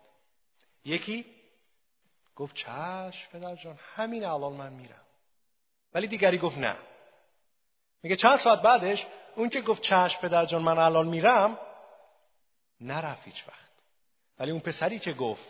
یکی 0.86 1.26
گفت 2.36 2.56
چشم 2.56 3.32
پدر 3.32 3.56
جان 3.56 3.80
همین 3.96 4.26
الان 4.26 4.54
من 4.54 4.74
میرم. 4.74 5.06
ولی 5.94 6.08
دیگری 6.08 6.38
گفت 6.38 6.58
نه. 6.58 6.78
میگه 8.04 8.16
چند 8.16 8.36
ساعت 8.36 8.62
بعدش 8.62 9.08
اون 9.36 9.50
که 9.50 9.62
گفت 9.62 9.82
چشم 9.82 10.22
پدر 10.22 10.46
جان 10.46 10.62
من 10.62 10.78
الان 10.80 11.08
میرم 11.08 11.60
نرفت 12.82 13.26
هیچ 13.26 13.48
وقت. 13.48 13.72
ولی 14.40 14.52
اون 14.52 14.60
پسری 14.60 15.00
که 15.00 15.14
گفت 15.14 15.48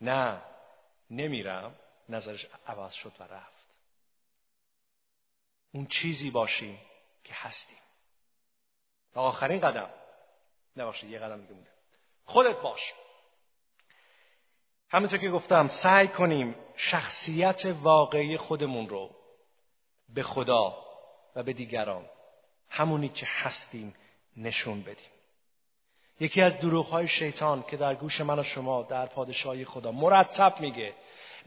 نه 0.00 0.42
نمیرم 1.10 1.74
نظرش 2.10 2.46
عوض 2.66 2.92
شد 2.92 3.12
و 3.20 3.22
رفت. 3.22 3.66
اون 5.72 5.86
چیزی 5.86 6.30
باشیم 6.30 6.78
که 7.24 7.34
هستیم. 7.34 7.78
و 9.14 9.20
آخرین 9.20 9.60
قدم. 9.60 9.90
نباشید 10.76 11.10
یه 11.10 11.18
قدم 11.18 11.40
دیگه 11.40 11.54
مونده. 11.54 11.70
خودت 12.24 12.56
باش. 12.62 12.92
همونطور 14.88 15.18
که 15.18 15.30
گفتم 15.30 15.68
سعی 15.82 16.08
کنیم 16.08 16.56
شخصیت 16.76 17.62
واقعی 17.82 18.36
خودمون 18.36 18.88
رو 18.88 19.10
به 20.08 20.22
خدا 20.22 20.86
و 21.36 21.42
به 21.42 21.52
دیگران 21.52 22.10
همونی 22.68 23.08
که 23.08 23.26
هستیم 23.28 23.94
نشون 24.36 24.82
بدیم. 24.82 25.10
یکی 26.20 26.42
از 26.42 26.52
های 26.90 27.08
شیطان 27.08 27.62
که 27.62 27.76
در 27.76 27.94
گوش 27.94 28.20
من 28.20 28.38
و 28.38 28.42
شما 28.42 28.82
در 28.82 29.06
پادشاهی 29.06 29.64
خدا 29.64 29.92
مرتب 29.92 30.60
میگه 30.60 30.94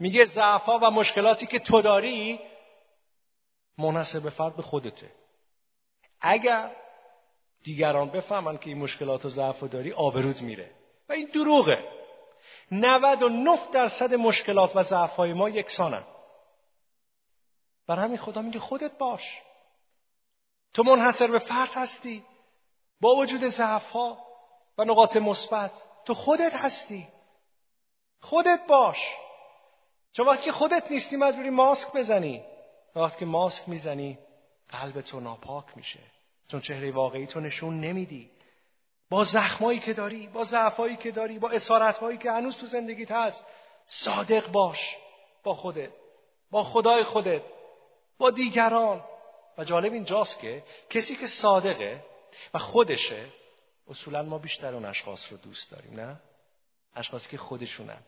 میگه 0.00 0.24
ضعفا 0.24 0.78
و 0.78 0.90
مشکلاتی 0.90 1.46
که 1.46 1.58
تو 1.58 1.82
داری 1.82 2.40
منحصر 3.78 4.20
به 4.20 4.30
فرد 4.30 4.56
به 4.56 4.62
خودته. 4.62 5.12
اگر 6.20 6.76
دیگران 7.64 8.10
بفهمن 8.10 8.58
که 8.58 8.70
این 8.70 8.78
مشکلات 8.78 9.24
و 9.24 9.28
ضعف 9.28 9.62
داری 9.62 9.92
آبروت 9.92 10.42
میره. 10.42 10.70
و 11.08 11.12
این 11.12 11.30
دروغه. 11.34 11.88
99 12.70 13.58
درصد 13.72 14.14
مشکلات 14.14 14.76
و 14.76 14.82
ضعفهای 14.82 15.32
ما 15.32 15.48
یکسانن. 15.48 16.04
بر 17.86 17.98
همین 17.98 18.16
خدا 18.16 18.42
میگه 18.42 18.58
خودت 18.58 18.98
باش. 18.98 19.42
تو 20.74 20.82
منحصر 20.82 21.26
به 21.26 21.38
فرد 21.38 21.70
هستی. 21.74 22.24
با 23.00 23.14
وجود 23.14 23.48
ضعف 23.48 23.96
و 24.78 24.84
نقاط 24.84 25.16
مثبت 25.16 25.72
تو 26.04 26.14
خودت 26.14 26.54
هستی. 26.54 27.08
خودت 28.20 28.60
باش. 28.68 28.98
چون 30.16 30.26
وقتی 30.26 30.52
خودت 30.52 30.90
نیستی 30.90 31.16
مجبوری 31.16 31.50
ماسک 31.50 31.92
بزنی 31.92 32.44
وقتی 32.96 33.18
که 33.18 33.24
ماسک 33.24 33.68
می‌زنی 33.68 34.18
قلب 34.68 35.00
تو 35.00 35.20
ناپاک 35.20 35.64
میشه. 35.76 36.00
چون 36.48 36.60
چهره 36.60 36.92
واقعی 36.92 37.26
تو 37.26 37.40
نشون 37.40 37.80
نمیدی. 37.80 38.30
با 39.10 39.24
زخمایی 39.24 39.80
که 39.80 39.92
داری 39.92 40.26
با 40.26 40.44
ضعفایی 40.44 40.96
که 40.96 41.10
داری 41.10 41.38
با 41.38 41.50
اسارتهایی 41.50 42.18
که 42.18 42.30
هنوز 42.30 42.56
تو 42.56 42.66
زندگیت 42.66 43.10
هست 43.10 43.46
صادق 43.86 44.52
باش 44.52 44.96
با 45.42 45.54
خودت 45.54 45.90
با 46.50 46.64
خدای 46.64 47.04
خودت 47.04 47.42
با 48.18 48.30
دیگران. 48.30 49.04
و 49.58 49.64
جالب 49.64 49.92
اینجاست 49.92 50.40
که 50.40 50.62
کسی 50.90 51.16
که 51.16 51.26
صادقه 51.26 52.04
و 52.54 52.58
خودشه 52.58 53.26
اصولا 53.88 54.22
ما 54.22 54.38
بیشتر 54.38 54.74
اون 54.74 54.84
اشخاص 54.84 55.32
رو 55.32 55.38
دوست 55.38 55.70
داریم 55.70 56.00
نه؟ 56.00 56.20
اشخاصی 56.94 57.30
که 57.30 57.38
خودشونن. 57.38 58.02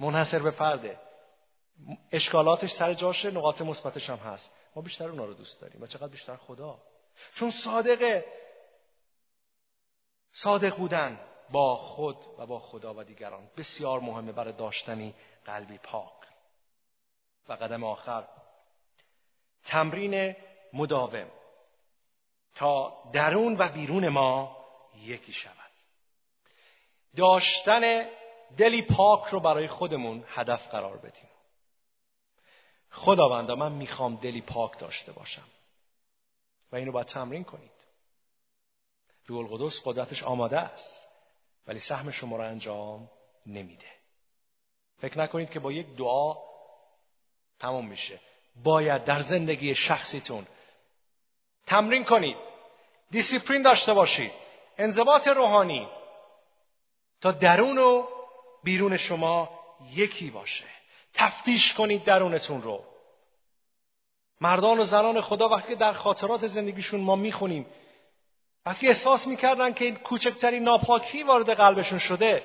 منحصر 0.00 0.38
به 0.38 0.50
فرده. 0.50 1.00
اشکالاتش 2.12 2.70
سر 2.70 2.94
جاشه 2.94 3.30
نقاط 3.30 3.62
مثبتش 3.62 4.10
هم 4.10 4.16
هست. 4.16 4.56
ما 4.76 4.82
بیشتر 4.82 5.08
اونا 5.08 5.24
رو 5.24 5.34
دوست 5.34 5.60
داریم. 5.60 5.82
و 5.82 5.86
چقدر 5.86 6.08
بیشتر 6.08 6.36
خدا. 6.36 6.78
چون 7.34 7.50
صادقه. 7.50 8.24
صادق 10.32 10.76
بودن 10.76 11.20
با 11.50 11.76
خود 11.76 12.16
و 12.38 12.46
با 12.46 12.58
خدا 12.58 12.94
و 12.94 13.04
دیگران. 13.04 13.50
بسیار 13.56 14.00
مهمه 14.00 14.32
برای 14.32 14.52
داشتنی 14.52 15.14
قلبی 15.44 15.78
پاک. 15.78 16.12
و 17.48 17.52
قدم 17.52 17.84
آخر. 17.84 18.28
تمرین 19.64 20.36
مداوم. 20.72 21.30
تا 22.54 23.02
درون 23.12 23.56
و 23.58 23.68
بیرون 23.68 24.08
ما 24.08 24.56
یکی 25.02 25.32
شود. 25.32 25.70
داشتن 27.16 28.06
دلی 28.56 28.82
پاک 28.82 29.28
رو 29.28 29.40
برای 29.40 29.68
خودمون 29.68 30.24
هدف 30.28 30.68
قرار 30.68 30.96
بدیم. 30.96 31.28
خداوندا 32.90 33.56
من 33.56 33.72
می‌خوام 33.72 34.16
دلی 34.16 34.40
پاک 34.40 34.78
داشته 34.78 35.12
باشم. 35.12 35.48
و 36.72 36.76
اینو 36.76 36.92
باید 36.92 37.06
تمرین 37.06 37.44
کنید. 37.44 37.86
روح 39.26 39.38
القدس 39.38 39.80
قدرتش 39.84 40.22
آماده 40.22 40.58
است 40.58 41.08
ولی 41.66 41.78
سهم 41.78 42.10
شما 42.10 42.36
رو 42.36 42.42
انجام 42.42 43.10
نمیده. 43.46 43.86
فکر 44.98 45.18
نکنید 45.18 45.50
که 45.50 45.60
با 45.60 45.72
یک 45.72 45.96
دعا 45.96 46.34
تمام 47.58 47.88
میشه. 47.88 48.20
باید 48.64 49.04
در 49.04 49.22
زندگی 49.22 49.74
شخصیتون 49.74 50.46
تمرین 51.66 52.04
کنید. 52.04 52.36
دیسیپلین 53.10 53.62
داشته 53.62 53.92
باشید. 53.94 54.32
انضباط 54.78 55.28
روحانی. 55.28 55.88
تا 57.20 57.32
درون 57.32 57.78
و 57.78 58.06
بیرون 58.66 58.96
شما 58.96 59.50
یکی 59.94 60.30
باشه. 60.30 60.64
تفتیش 61.14 61.74
کنید 61.74 62.04
درونتون 62.04 62.62
رو. 62.62 62.84
مردان 64.40 64.78
و 64.78 64.84
زنان 64.84 65.20
خدا 65.20 65.48
وقتی 65.48 65.76
در 65.76 65.92
خاطرات 65.92 66.46
زندگیشون 66.46 67.00
ما 67.00 67.16
می‌خونیم 67.16 67.66
وقتی 68.66 68.88
احساس 68.88 69.26
می‌کردن 69.26 69.72
که 69.72 69.84
این 69.84 69.96
کوچکترین 69.96 70.62
ناپاکی 70.62 71.22
وارد 71.22 71.50
قلبشون 71.50 71.98
شده 71.98 72.42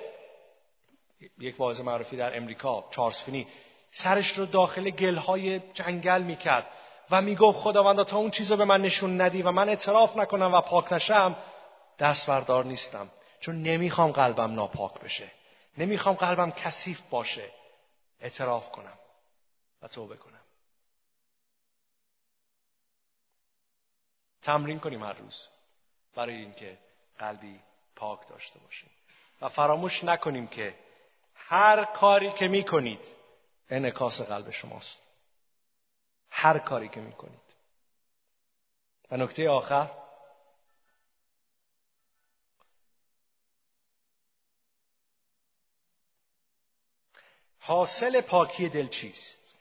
یک 1.39 1.59
واعظ 1.59 1.81
معروفی 1.81 2.17
در 2.17 2.37
امریکا 2.37 2.85
چارلز 2.91 3.19
فینی 3.19 3.47
سرش 3.91 4.31
رو 4.31 4.45
داخل 4.45 4.89
گلهای 4.89 5.59
جنگل 5.73 6.21
می‌کرد 6.21 6.67
و 7.11 7.21
می‌گفت 7.21 7.59
خداوندا 7.59 8.03
تا 8.03 8.17
اون 8.17 8.31
چیز 8.31 8.51
رو 8.51 8.57
به 8.57 8.65
من 8.65 8.81
نشون 8.81 9.21
ندی 9.21 9.41
و 9.41 9.51
من 9.51 9.69
اعتراف 9.69 10.17
نکنم 10.17 10.53
و 10.53 10.61
پاک 10.61 10.93
نشم 10.93 11.35
دست 11.99 12.29
بردار 12.29 12.65
نیستم 12.65 13.09
چون 13.39 13.61
نمی‌خوام 13.61 14.11
قلبم 14.11 14.53
ناپاک 14.53 14.93
بشه. 14.99 15.40
نمی‌خوام 15.77 16.15
قلبم 16.15 16.51
کثیف 16.51 17.01
باشه. 17.09 17.51
اعتراف 18.19 18.71
کنم 18.71 18.99
و 19.81 19.87
توبه 19.87 20.17
کنم. 20.17 20.41
تمرین 24.41 24.79
کنیم 24.79 25.03
هر 25.03 25.13
روز 25.13 25.47
برای 26.15 26.35
اینکه 26.35 26.77
قلبی 27.19 27.59
پاک 27.95 28.27
داشته 28.27 28.59
باشیم. 28.59 28.89
و 29.41 29.49
فراموش 29.49 30.03
نکنیم 30.03 30.47
که 30.47 30.75
هر 31.35 31.85
کاری 31.85 32.31
که 32.33 32.47
می‌کنید 32.47 33.15
انعکاس 33.69 34.21
قلب 34.21 34.51
شماست. 34.51 35.01
هر 36.29 36.59
کاری 36.59 36.89
که 36.89 36.99
می‌کنید. 37.01 37.55
و 39.11 39.17
نکته 39.17 39.49
آخر 39.49 40.00
حاصل 47.61 48.21
پاکی 48.21 48.69
دل 48.69 48.87
چیست؟ 48.87 49.57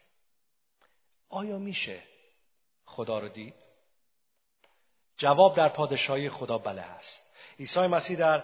آیا 1.29 1.57
میشه 1.57 2.03
خدا 2.85 3.19
رو 3.19 3.29
دید؟ 3.29 3.53
جواب 5.17 5.55
در 5.55 5.69
پادشاهی 5.69 6.29
خدا 6.29 6.57
بله 6.57 6.81
است. 6.81 7.35
عیسی 7.59 7.87
مسیح 7.87 8.17
در 8.17 8.43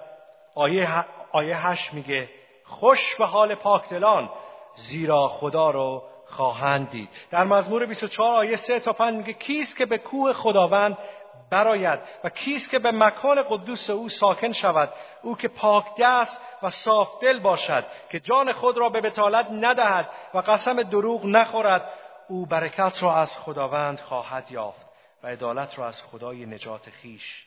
آیه, 0.56 1.06
آیه 1.32 1.68
هشت 1.68 1.94
میگه 1.94 2.30
خوش 2.64 3.16
به 3.16 3.26
حال 3.26 3.56
پاکدلان 3.56 4.30
زیرا 4.74 5.28
خدا 5.28 5.70
رو 5.70 6.10
خواهند 6.26 6.90
دید. 6.90 7.10
در 7.32 7.44
مزمور 7.44 7.86
24 7.86 8.36
آیه 8.36 8.56
3 8.56 8.80
تا 8.80 8.94
5 8.94 9.18
میگه 9.18 9.34
کیست 9.34 9.78
که 9.78 9.86
به 9.86 9.98
کوه 9.98 10.34
خداوند 10.34 10.98
براید 11.50 12.00
و 12.24 12.30
کیست 12.30 12.70
که 12.70 12.80
به 12.80 12.92
مکان 12.92 13.44
قدوس 13.50 13.90
او 13.90 14.10
ساکن 14.10 14.52
شود 14.52 14.94
او 15.22 15.38
که 15.38 15.48
پاک 15.48 15.86
دست 16.00 16.42
و 16.64 16.70
صاف 16.70 17.22
دل 17.22 17.40
باشد 17.40 17.86
که 18.10 18.20
جان 18.20 18.54
خود 18.54 18.78
را 18.78 18.90
به 18.90 19.02
بتالت 19.02 19.48
ندهد 19.52 20.10
و 20.34 20.38
قسم 20.38 20.84
دروغ 20.84 21.26
نخورد 21.26 21.90
او 22.30 22.46
برکت 22.46 23.04
را 23.04 23.16
از 23.16 23.38
خداوند 23.38 24.00
خواهد 24.00 24.52
یافت 24.52 24.88
و 25.24 25.28
عدالت 25.28 25.80
را 25.80 25.88
از 25.88 26.04
خدای 26.04 26.46
نجات 26.46 26.90
خیش. 26.90 27.46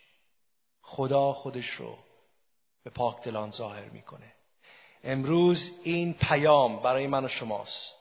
خدا 0.83 1.33
خودش 1.33 1.71
رو 1.71 1.99
به 2.85 2.91
پاک 2.91 3.23
دلان 3.23 3.51
ظاهر 3.51 3.85
می‌کنه. 3.85 4.33
امروز 5.05 5.81
این 5.85 6.15
پیام 6.15 6.83
برای 6.83 7.07
من 7.07 7.25
و 7.25 7.29
شماست. 7.29 7.99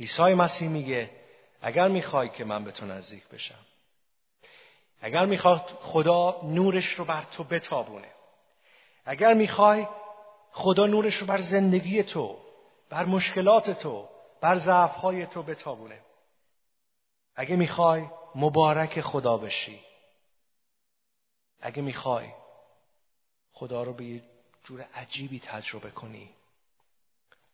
عیسی 0.00 0.34
مسیح 0.34 0.68
میگه 0.68 1.10
اگر 1.62 1.88
می‌خوای 1.88 2.28
که 2.28 2.44
من 2.44 2.64
به 2.64 2.70
تو 2.72 2.86
نزدیک 2.86 3.28
بشم 3.28 3.66
اگر 5.04 5.26
می‌خواد 5.26 5.78
خدا 5.80 6.40
نورش 6.42 6.86
رو 6.86 7.04
بر 7.04 7.22
تو 7.22 7.44
بتابونه. 7.44 8.10
اگر 9.04 9.34
می‌خوای 9.34 9.86
خدا 10.50 10.86
نورش 10.86 11.14
رو 11.14 11.26
بر 11.26 11.38
زندگی 11.38 12.02
تو 12.02 12.38
بر 12.90 13.04
مشکلات 13.04 13.70
تو 13.70 14.08
بر 14.40 14.56
ضعفهای 14.56 15.26
تو 15.26 15.42
بتابونه. 15.42 16.00
اگه 17.36 17.56
می‌خوای 17.56 18.06
مبارک 18.34 19.00
خدا 19.00 19.36
بشی. 19.36 19.80
اگه 21.60 21.82
می‌خوای 21.82 22.28
خدا 23.52 23.82
رو 23.82 23.92
به 23.92 24.04
یه 24.04 24.22
جور 24.64 24.84
عجیبی 24.94 25.40
تجربه 25.40 25.90
کنی 25.90 26.30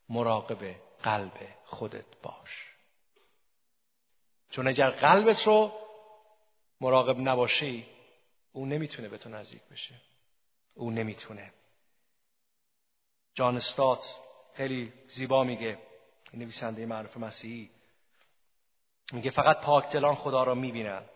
مراقب 0.09 0.75
قلب 1.03 1.49
خودت 1.65 2.21
باش. 2.23 2.67
چون 4.51 4.69
اگر 4.69 4.91
قلبت 4.91 5.47
رو 5.47 5.80
مراقب 6.81 7.19
نباشی 7.19 7.87
او 8.53 8.67
نمی‌تونه 8.67 9.09
به 9.09 9.19
تو 9.19 9.29
نزدیک 9.29 9.63
بشه. 9.71 9.95
او 10.75 10.91
نمی‌تونه. 10.91 11.53
جان 13.35 13.57
استات 13.57 14.17
خیلی 14.55 14.93
زیبا 15.09 15.45
میگه 15.45 15.79
نویسنده 16.35 16.87
معروف 16.87 17.17
مسیحی. 17.17 17.71
میگه 19.13 19.31
فقط 19.31 19.61
پاکدلان 19.61 20.15
خدا 20.15 20.45
را 20.45 20.55
می‌بینند 20.55 21.09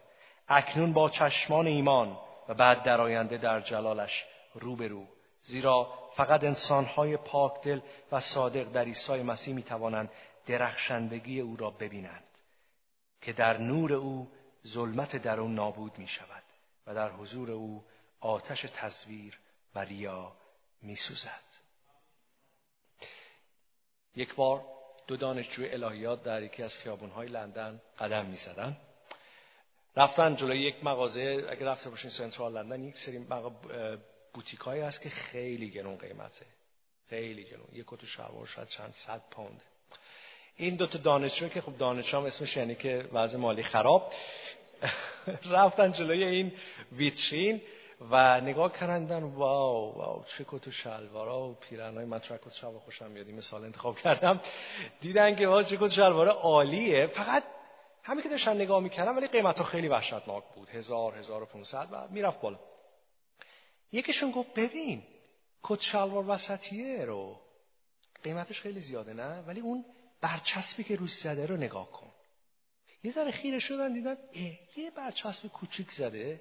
اکنون 0.48 0.92
با 0.92 1.08
چشمان 1.08 1.66
ایمان 1.66 2.18
و 2.48 2.54
بعد 2.54 2.82
در 2.82 3.00
آینده 3.00 3.38
در 3.38 3.60
جلالش 3.60 4.24
روبرو. 4.54 5.06
زیرا 5.42 5.92
فقط 6.16 6.44
انسانهای 6.44 7.16
پاکدل 7.16 7.80
و 8.12 8.20
صادق 8.20 8.72
در 8.72 8.84
عیسی 8.84 9.22
مسیح 9.22 9.54
می‌توانند 9.54 10.10
درخشندگی 10.46 11.40
او 11.40 11.56
را 11.56 11.70
ببینند. 11.70 12.24
که 13.22 13.32
در 13.32 13.58
نور 13.58 13.92
او 13.92 14.30
ظلمت 14.66 15.16
درون 15.16 15.54
نابود 15.54 15.98
می 15.98 16.08
شود 16.08 16.42
و 16.86 16.94
در 16.94 17.10
حضور 17.10 17.50
او 17.50 17.84
آتش 18.20 18.62
تصویر 18.62 19.38
و 19.74 19.78
ریا 19.78 20.36
می 20.82 20.96
سوزد. 20.96 21.44
یک 24.16 24.34
بار 24.34 24.64
دو 25.06 25.16
دانشجوی 25.16 25.68
الهیات 25.68 26.22
در 26.22 26.42
یکی 26.42 26.62
از 26.62 26.78
خیابونهای 26.78 27.28
لندن 27.28 27.82
قدم 27.98 28.26
می 28.26 28.36
زدن. 28.36 28.76
رفتن 29.96 30.36
جلوی 30.36 30.58
یک 30.58 30.84
مغازه 30.84 31.46
اگر 31.48 31.66
رفته 31.66 31.90
باشین 31.90 32.10
سنترال 32.10 32.52
لندن 32.52 32.84
یک 32.84 32.98
سری 32.98 33.26
بوتیک 34.32 34.60
هایی 34.60 34.82
هست 34.82 35.02
که 35.02 35.10
خیلی 35.10 35.70
گرون 35.70 35.96
قیمته 35.96 36.46
خیلی 37.08 37.44
گرون 37.44 37.68
یک 37.72 37.84
کت 37.86 38.04
شلوار 38.04 38.46
شاید 38.46 38.68
چند 38.68 38.92
صد 38.92 39.22
پوند 39.30 39.62
این 40.56 40.76
دوتا 40.76 40.98
دانشجو 40.98 41.48
که 41.48 41.60
خب 41.60 41.76
دانشجو 41.76 42.16
هم 42.16 42.24
اسمش 42.24 42.56
یعنی 42.56 42.74
که 42.74 43.08
وضع 43.12 43.38
مالی 43.38 43.62
خراب 43.62 44.12
رفتن 45.50 45.92
جلوی 45.92 46.24
این 46.24 46.52
ویترین 46.92 47.60
و 48.10 48.40
نگاه 48.40 48.72
کردن 48.72 49.22
واو 49.22 49.94
واو 49.94 50.24
چه 50.24 50.44
کت 50.48 50.68
و 50.68 50.70
شلوارا 50.70 51.48
و 51.48 51.54
پیرنای 51.54 52.04
من 52.04 52.18
ترک 52.18 52.46
و 52.46 52.78
خوشم 52.78 53.10
میاد 53.10 53.28
مثال 53.28 53.64
انتخاب 53.64 53.98
کردم. 53.98 54.40
دیدن 55.00 55.34
که 55.34 55.48
واو 55.48 55.62
چه 55.62 55.76
کت 55.76 55.88
شلوارا 55.88 56.32
عالیه. 56.32 57.06
فقط 57.06 57.44
همین 58.02 58.22
که 58.22 58.28
داشتن 58.28 58.56
نگاه 58.56 58.80
می‌کردم 58.80 59.16
ولی 59.16 59.26
قیمت 59.26 59.62
خیلی 59.62 59.88
وحشتناک 59.88 60.44
بود. 60.54 60.68
هزار 60.68 61.14
هزار 61.14 61.42
و 61.42 61.46
و 61.92 62.08
می‌رفت 62.10 62.40
بالا. 62.40 62.58
یکیشون 63.92 64.30
گفت 64.30 64.54
ببین 64.54 65.02
کت 65.62 65.80
شلوار 65.80 66.24
وسطیه 66.28 67.04
رو. 67.04 67.40
قیمتش 68.22 68.60
خیلی 68.60 68.80
زیاده 68.80 69.12
نه؟ 69.12 69.42
ولی 69.46 69.60
اون 69.60 69.84
برچسبی 70.20 70.84
که 70.84 70.96
روش 70.96 71.14
زده 71.14 71.46
رو 71.46 71.56
نگاه 71.56 71.92
کن. 71.92 72.10
یه 73.02 73.12
ذره 73.12 73.30
خیره 73.30 73.58
شدن 73.58 73.92
دیدن 73.92 74.16
یه 74.76 74.90
برچسب 74.90 75.48
کوچیک 75.48 75.90
زده. 75.90 76.40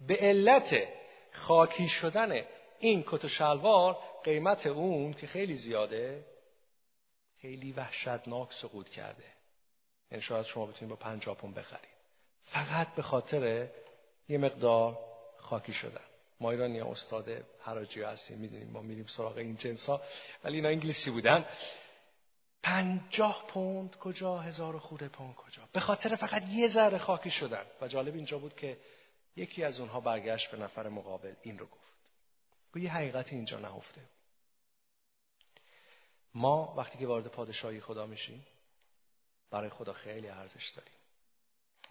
به 0.00 0.16
علت 0.16 0.88
خاکی 1.32 1.88
شدن 1.88 2.44
این 2.78 3.04
کت 3.06 3.24
و 3.24 3.28
شلوار 3.28 3.98
قیمت 4.24 4.66
اون 4.66 5.12
که 5.12 5.26
خیلی 5.26 5.54
زیاده 5.54 6.24
خیلی 7.40 7.72
وحشتناک 7.72 8.52
سقوط 8.52 8.88
کرده. 8.88 9.24
یعنی 10.10 10.22
شاید 10.22 10.46
شما 10.46 10.66
بتونید 10.66 10.90
با 10.90 10.96
پنج 10.96 11.28
پوند 11.28 11.54
بخرید. 11.54 11.96
فقط 12.42 12.94
به 12.94 13.02
خاطر 13.02 13.68
یه 14.28 14.38
مقدار 14.38 14.98
خاکی 15.36 15.72
شدن. 15.72 16.04
ما 16.40 16.50
ایرانی 16.50 16.80
استاد 16.80 17.44
حراجی 17.60 18.02
هستیم 18.02 18.38
می‌دونیم 18.38 18.70
ما 18.70 18.82
میریم 18.82 19.06
سراغ 19.06 19.36
این 19.36 19.56
جنس 19.56 19.86
ها 19.86 20.00
ولی 20.44 20.56
اینا 20.56 20.68
انگلیسی 20.68 21.10
بودن. 21.10 21.46
پنجاه 22.66 23.46
پوند 23.48 23.96
کجا 23.96 24.38
هزار 24.38 24.78
خورده 24.78 25.08
پوند 25.08 25.34
کجا. 25.34 25.62
به 25.72 25.80
خاطر 25.80 26.16
فقط 26.16 26.42
یه 26.48 26.68
ذره 26.68 26.98
خاکی 26.98 27.30
شدن. 27.30 27.66
و 27.80 27.88
جالب 27.88 28.14
اینجا 28.14 28.38
بود 28.38 28.56
که 28.56 28.78
یکی 29.36 29.64
از 29.64 29.80
اونها 29.80 30.00
برگشت 30.00 30.50
به 30.50 30.58
نفر 30.58 30.88
مقابل 30.88 31.34
این 31.42 31.58
رو 31.58 31.66
گفت. 31.66 32.10
و 32.74 32.78
یه 32.78 32.92
حقیقتی 32.92 33.36
اینجا 33.36 33.58
نهفته. 33.58 34.00
ما 36.34 36.74
وقتی 36.76 36.98
که 36.98 37.06
وارد 37.06 37.26
پادشاهی 37.26 37.80
خدا 37.80 38.06
میشیم 38.06 38.46
برای 39.50 39.70
خدا 39.70 39.92
خیلی 39.92 40.28
ارزش 40.28 40.68
داریم. 40.68 40.94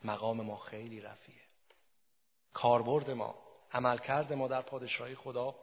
مقام 0.04 0.42
ما 0.42 0.58
خیلی 0.58 1.02
رفیه 1.02 1.42
کاربرد 2.54 3.10
ما 3.10 3.36
عملکرد 3.72 4.34
ما 4.34 4.48
در 4.48 4.62
پادشاهی 4.62 5.16
خدا 5.16 5.56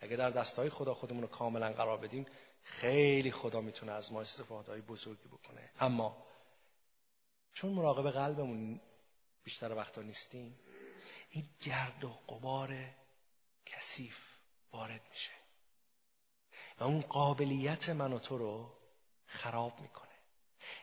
اگه 0.00 0.16
در 0.16 0.30
دستای 0.30 0.70
خدا 0.70 0.94
خودمون 0.94 1.22
رو 1.22 1.28
کاملا 1.28 1.72
قرار 1.72 1.98
بدیم 1.98 2.26
خیلی 2.66 3.30
خدا 3.30 3.60
می‌تونه 3.60 3.92
از 3.92 4.12
ما 4.12 4.20
استفاده 4.20 4.72
های 4.72 4.80
بزرگی 4.80 5.28
بکنه. 5.28 5.70
اما 5.80 6.26
چون 7.52 7.72
مراقب 7.72 8.10
قلبمون 8.10 8.80
بیشتر 9.44 9.72
وقتا 9.72 10.02
نیستیم 10.02 10.58
این 11.30 11.48
گرد 11.60 12.04
و 12.04 12.08
قبار 12.08 12.76
کثیف 13.66 14.18
وارد 14.72 15.00
میشه. 15.10 15.32
و 16.78 16.84
اون 16.84 17.00
قابلیت 17.00 17.88
من 17.88 18.12
و 18.12 18.18
تو 18.18 18.38
رو 18.38 18.72
خراب 19.26 19.80
می‌کنه. 19.80 20.06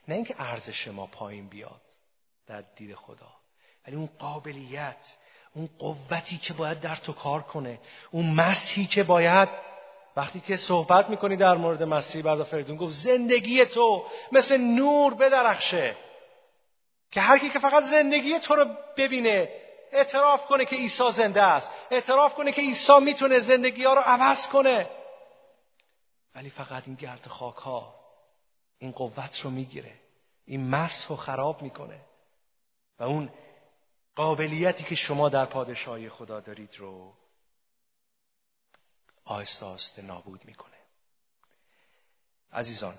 نه 0.07 0.15
اینکه 0.15 0.41
ارزش 0.41 0.87
ما 0.87 1.07
پایین 1.07 1.49
بیاد 1.49 1.81
در 2.45 2.61
دید 2.61 2.95
خدا 2.95 3.33
ولی 3.87 3.95
اون 3.95 4.05
قابلیت 4.05 5.17
اون 5.53 5.67
قوتی 5.79 6.37
که 6.37 6.53
باید 6.53 6.79
در 6.79 6.95
تو 6.95 7.13
کار 7.13 7.41
کنه 7.41 7.79
اون 8.11 8.33
مسیحی 8.33 8.87
که 8.87 9.03
باید 9.03 9.72
وقتی 10.15 10.39
که 10.39 10.57
صحبت 10.57 11.09
می‌کنی 11.09 11.35
در 11.35 11.53
مورد 11.53 11.83
مسیح 11.83 12.23
بعد 12.23 12.43
فریدون 12.43 12.77
گفت 12.77 12.93
زندگی 12.93 13.65
تو 13.65 14.05
مثل 14.31 14.57
نور 14.57 15.13
بدرخشه 15.13 15.95
که 17.11 17.21
هر 17.21 17.37
کی 17.37 17.49
که 17.49 17.59
فقط 17.59 17.83
زندگی 17.83 18.39
تو 18.39 18.55
رو 18.55 18.65
ببینه 18.97 19.49
اعتراف 19.91 20.45
کنه 20.45 20.65
که 20.65 20.75
عیسی 20.75 21.11
زنده 21.11 21.43
است 21.43 21.71
اعتراف 21.91 22.33
کنه 22.33 22.51
که 22.51 22.61
عیسی 22.61 22.99
می‌تونه 22.99 23.39
زندگی 23.39 23.83
ها 23.83 23.93
رو 23.93 24.01
عوض 24.01 24.47
کنه. 24.47 24.89
ولی 26.35 26.49
فقط 26.49 26.83
این 26.85 26.95
گرد 26.95 27.27
خاک 27.27 27.55
ها 27.55 27.95
این 28.79 28.91
قوت 28.91 29.41
رو 29.41 29.49
می‌گیره 29.49 29.93
این 30.45 30.69
مسح 30.69 31.09
رو 31.09 31.15
خراب 31.15 31.61
می‌کنه. 31.61 31.99
و 32.99 33.03
اون 33.03 33.29
قابلیتی 34.15 34.83
که 34.83 34.95
شما 34.95 35.29
در 35.29 35.45
پادشاهی 35.45 36.09
خدا 36.09 36.39
دارید 36.39 36.75
رو 36.77 37.13
آهسته 39.25 39.65
آهسته 39.65 40.01
نابود 40.01 40.45
می‌کنه. 40.45 40.77
عزیزان 42.51 42.95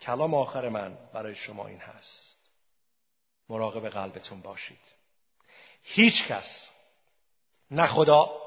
کلام 0.00 0.34
آخر 0.34 0.68
من 0.68 0.98
برای 1.12 1.34
شما 1.34 1.66
این 1.66 1.80
هست. 1.80 2.50
مراقب 3.48 3.88
قلبتون 3.88 4.40
باشید. 4.40 4.96
هیچ 5.82 6.26
کس 6.26 6.70
نه 7.70 7.86
خدا 7.86 8.42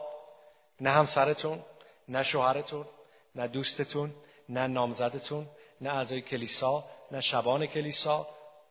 نه 0.81 0.89
همسرتون 0.89 1.65
نه 2.07 2.23
شوهرتون 2.23 2.87
نه 3.35 3.47
دوستتون 3.47 4.15
نه 4.49 4.67
نامزدتون 4.67 5.49
نه 5.81 5.89
اعضای 5.89 6.21
کلیسا 6.21 6.83
نه 7.11 7.21
شبان 7.21 7.65
کلیسا 7.65 8.27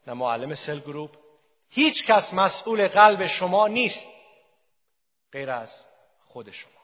نه 0.06 0.12
معلم 0.12 0.54
سل 0.54 0.80
گروپ 0.80 1.16
هیچ 1.70 2.04
کس 2.06 2.32
مسئول 2.32 2.88
قلب 2.88 3.26
شما 3.26 3.68
نیست. 3.68 4.06
غیر 5.32 5.50
از 5.50 5.84
خود 6.26 6.50
شما. 6.50 6.77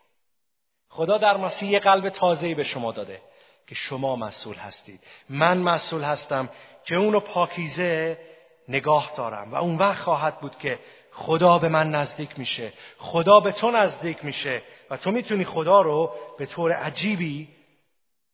خدا 0.97 1.19
در 1.19 1.37
مسیح 1.37 1.71
یه 1.71 1.79
قلب 1.79 2.09
تازه‌ای 2.09 2.55
به 2.55 2.65
شما 2.65 2.93
داده 2.93 3.21
که 3.67 3.75
شما 3.75 4.17
مسئول 4.17 4.57
هستید. 4.57 5.01
من 5.29 5.59
مسئول 5.59 6.03
هستم 6.03 6.49
که 6.85 6.97
اونو 6.97 7.21
پاکیزه 7.21 8.19
نگاه 8.69 9.13
دارم 9.17 9.53
و 9.53 9.57
اون 9.57 9.77
وقت 9.77 10.03
خواهد 10.03 10.41
بود 10.41 10.59
که 10.59 10.79
خدا 11.13 11.59
به 11.59 11.69
من 11.69 11.91
نزدیک 11.91 12.39
میشه. 12.39 12.73
خدا 12.99 13.41
به 13.41 13.53
تو 13.53 13.71
نزدیک 13.71 14.25
میشه 14.25 14.63
و 14.91 14.97
تو 14.97 15.11
می‌تونی 15.11 15.45
خدا 15.45 15.81
رو 15.81 16.15
به 16.39 16.47
طور 16.47 16.73
عجیبی 16.73 17.49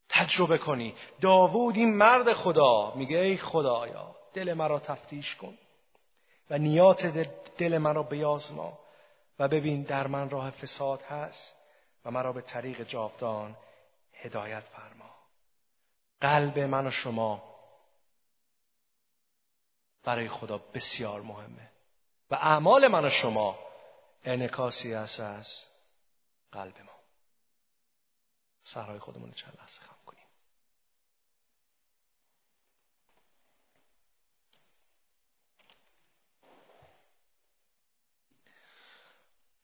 تجربه 0.08 0.58
کنی. 0.58 0.94
داوود 1.20 1.76
این 1.76 1.96
مرد 1.96 2.32
خدا 2.32 2.92
میگه 2.94 3.18
ای 3.18 3.36
خدایا 3.36 4.16
دل 4.34 4.52
مرا 4.52 4.78
تفتیش 4.78 5.36
کن 5.36 5.54
و 6.50 6.58
نیات 6.58 7.06
دل 7.58 7.78
مرا 7.78 8.02
بیازما 8.02 8.78
و 9.38 9.48
ببین 9.48 9.82
در 9.82 10.06
من 10.06 10.30
راه 10.30 10.50
فساد 10.50 11.02
هست. 11.02 11.59
و 12.04 12.10
مرا 12.10 12.32
به 12.32 12.40
طریق 12.40 12.82
جاودان 12.82 13.56
هدایت 14.12 14.60
فرما. 14.60 15.14
قلب 16.20 16.58
من 16.58 16.86
و 16.86 16.90
شما 16.90 17.50
برای 20.04 20.28
خدا 20.28 20.58
بسیار 20.58 21.20
مهمه. 21.20 21.70
و 22.30 22.34
اعمال 22.34 22.88
من 22.88 23.04
و 23.04 23.10
شما 23.10 23.58
انکاسی 24.24 24.94
است 24.94 25.20
از 25.20 25.64
قلب 26.52 26.80
ما. 26.80 26.92
سرهای 28.62 28.98
خودمون 28.98 29.30
چند 29.30 29.58
لحظه 29.60 29.80
خم 29.80 29.96
کنیم. 30.06 30.26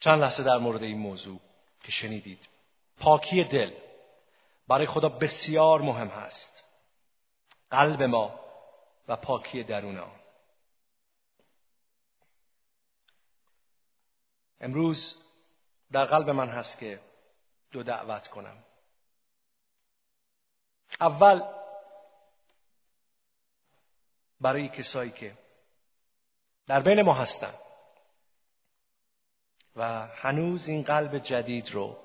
چند 0.01 0.23
لحظه 0.23 0.43
در 0.43 0.59
مورد 0.59 0.83
این 0.83 0.99
موضوع. 0.99 1.46
که 1.87 1.93
شنیدید. 1.93 2.49
پاکی 2.99 3.45
دل 3.45 3.75
برای 4.69 4.87
خدا 4.87 5.09
بسیار 5.09 5.81
مهم 5.81 6.09
هست. 6.09 6.65
قلب 7.71 8.03
ما 8.03 8.41
و 9.09 9.17
پاکی 9.17 9.63
درون 9.63 9.99
آن. 9.99 10.21
امروز 14.61 15.25
در 15.93 16.05
قلب 16.05 16.31
من 16.31 16.49
هست 16.49 16.79
که 16.79 17.01
دو 17.73 17.83
دعوت 17.83 18.29
کنم. 18.29 18.65
اول 21.01 21.43
برای 24.41 24.69
کسایی 24.69 25.11
که 25.11 25.39
در 26.67 26.81
بین 26.81 27.03
ما 27.03 27.15
هستن. 27.15 27.55
و 29.77 30.07
هنوز 30.07 30.69
این 30.69 30.83
قلب 30.83 31.19
جدید 31.19 31.71
رو 31.71 31.97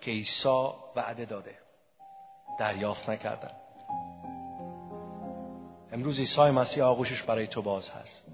که 0.00 0.10
عیسی 0.10 0.68
وعده 0.96 1.24
داده 1.24 1.54
دریافت 2.58 3.10
نکردن. 3.10 3.52
امروز 5.92 6.18
عیسی 6.18 6.50
مسیح 6.50 6.84
آغوشش 6.84 7.22
برای 7.22 7.46
تو 7.46 7.62
باز 7.62 7.90
هست. 7.90 8.32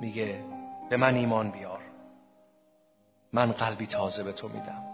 میگه 0.00 0.44
به 0.90 0.96
من 0.96 1.14
ایمان 1.14 1.50
بیار. 1.50 1.80
من 3.32 3.52
قلبی 3.52 3.86
تازه 3.86 4.24
به 4.24 4.32
تو 4.32 4.48
میدم. 4.48 4.84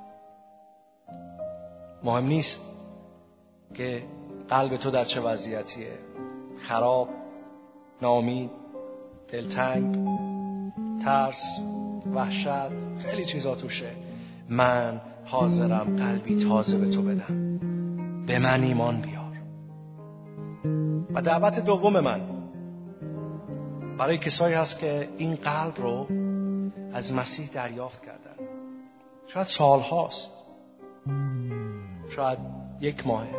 مهم 2.04 2.26
نیست 2.26 2.60
که 3.74 4.06
قلب 4.48 4.76
تو 4.76 4.90
در 4.90 5.04
چه 5.04 5.20
وضعیتیه. 5.20 5.98
خراب 6.68 7.08
نامید 8.02 8.50
دلتنگ. 9.28 10.19
ترس 11.05 11.61
وحشت 12.14 12.68
خیلی 12.98 13.24
چیزا 13.24 13.55
توشه. 13.55 13.90
من 14.48 15.01
حاضرم 15.24 15.96
قلبی 15.96 16.44
تازه 16.44 16.78
به 16.78 16.90
تو 16.90 17.03
بدم. 17.03 17.59
به 18.26 18.38
من 18.38 18.62
ایمان 18.62 19.01
بیار. 19.01 19.20
و 21.14 21.22
دعوت 21.22 21.64
دوم 21.64 22.01
من. 22.01 22.20
برای 23.98 24.18
کسایی 24.18 24.55
هست 24.55 24.78
که 24.78 25.09
این 25.18 25.34
قلب 25.34 25.74
رو 25.76 26.07
از 26.92 27.14
مسیح 27.14 27.51
دریافت 27.55 28.03
کردن. 28.03 28.46
شاید 29.26 29.46
سال 29.46 29.80
هاست. 29.80 30.34
شاید 32.16 32.38
یک 32.80 33.07
ماهه. 33.07 33.34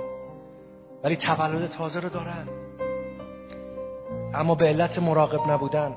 ولی 1.03 1.15
تولد 1.15 1.69
تازه 1.69 1.99
رو 1.99 2.09
دارن. 2.09 2.47
اما 4.33 4.55
به 4.55 4.65
علت 4.65 4.99
مراقب 4.99 5.51
نبودن. 5.51 5.91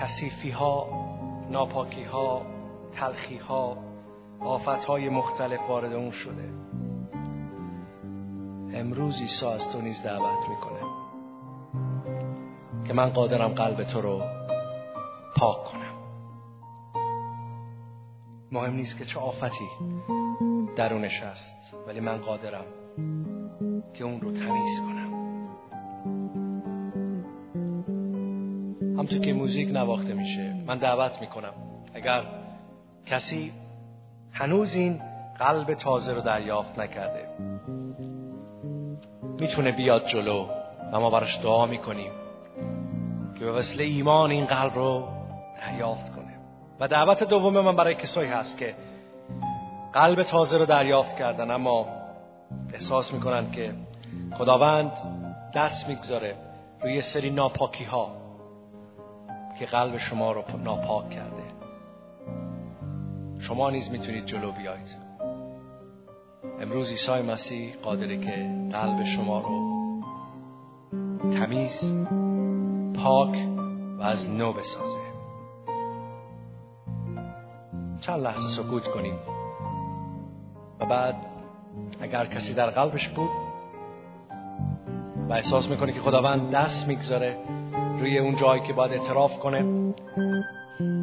کسیفی 0.00 0.50
ها 0.50 0.88
ناپاکی 1.50 2.04
ها 2.04 2.42
تلخی 2.94 3.36
ها 3.36 3.76
آفت 4.40 4.84
های 4.84 5.08
مختلف 5.08 5.60
وارد 5.68 5.92
اون 5.92 6.10
شده. 6.10 6.48
امروز 8.74 9.20
عیسی 9.20 9.46
از 9.46 9.72
تو 9.72 9.80
نیز 9.80 10.02
دعوت 10.02 10.48
می‌کنه 10.48 10.80
که 12.86 12.92
من 12.92 13.08
قادرم 13.08 13.48
قلب 13.48 13.84
تو 13.84 14.00
رو 14.00 14.22
پاک 15.36 15.64
کنم. 15.64 15.94
مهم 18.52 18.74
نیست 18.74 18.98
که 18.98 19.04
چه 19.04 19.20
آفتی 19.20 19.68
درونش 20.76 21.22
هست 21.22 21.76
ولی 21.86 22.00
من 22.00 22.16
قادرم 22.16 22.64
که 23.94 24.04
اون 24.04 24.20
رو 24.20 24.32
تمیز 24.32 24.80
کنم. 24.80 25.03
که 29.06 29.32
موزیک 29.32 29.68
نواخته 29.68 30.14
میشه. 30.14 30.54
من 30.66 30.78
دعوت 30.78 31.20
می‌کنم. 31.20 31.52
اگر 31.94 32.22
کسی 33.06 33.52
هنوز 34.32 34.74
این 34.74 35.00
قلب 35.38 35.74
تازه 35.74 36.14
رو 36.14 36.20
دریافت 36.20 36.78
نکرده 36.78 37.28
می‌تونه 39.40 39.72
بیاد 39.72 40.06
جلو. 40.06 40.46
و 40.92 41.00
ما 41.00 41.10
براش 41.10 41.40
دعا 41.42 41.66
می‌کنیم 41.66 42.12
که 43.38 43.44
به 43.44 43.52
وسیله 43.52 43.84
ایمان 43.84 44.30
این 44.30 44.44
قلب 44.44 44.74
رو 44.74 45.08
دریافت 45.60 46.12
کنه. 46.12 46.34
و 46.80 46.88
دعوت 46.88 47.24
دوم 47.24 47.60
من 47.60 47.76
برای 47.76 47.94
کسایی 47.94 48.30
هست 48.30 48.58
که 48.58 48.74
قلب 49.92 50.22
تازه 50.22 50.58
رو 50.58 50.66
دریافت 50.66 51.16
کردن 51.16 51.50
اما 51.50 51.86
احساس 52.72 53.14
می‌کنن 53.14 53.50
که 53.50 53.74
خداوند 54.38 54.92
دست 55.54 55.88
می‌گذاره 55.88 56.34
روی 56.82 57.00
سری 57.00 57.30
ناپاکی 57.30 57.84
ها 57.84 58.23
که 59.58 59.66
قلب 59.66 59.96
شما 59.96 60.32
رو 60.32 60.42
ناپاک 60.64 61.10
کرده. 61.10 61.44
شما 63.38 63.70
نیز 63.70 63.90
می‌تونید 63.90 64.24
جلو 64.24 64.52
بیاید 64.52 64.96
امروز 66.60 66.90
عیسی 66.90 67.22
مسیح 67.22 67.76
قادره 67.82 68.16
که 68.16 68.68
قلب 68.72 69.04
شما 69.04 69.38
رو 69.38 69.74
تمیز 71.32 72.06
پاک 72.96 73.48
و 73.98 74.02
از 74.02 74.30
نو 74.30 74.52
بسازه. 74.52 75.00
چند 78.00 78.20
لحظه 78.20 78.48
سکوت 78.48 78.88
کنیم. 78.88 79.18
و 80.80 80.86
بعد 80.86 81.14
اگر 82.00 82.26
کسی 82.26 82.54
در 82.54 82.70
قلبش 82.70 83.08
بود 83.08 83.30
و 85.28 85.32
احساس 85.32 85.68
می‌کنه 85.68 85.92
که 85.92 86.00
خداوند 86.00 86.50
دست 86.50 86.88
می‌گذاره 86.88 87.53
روی 87.98 88.18
اون 88.18 88.36
جایی 88.36 88.62
که 88.62 88.72
باید 88.72 88.92
اعتراف 88.92 89.38
کنه 89.38 89.62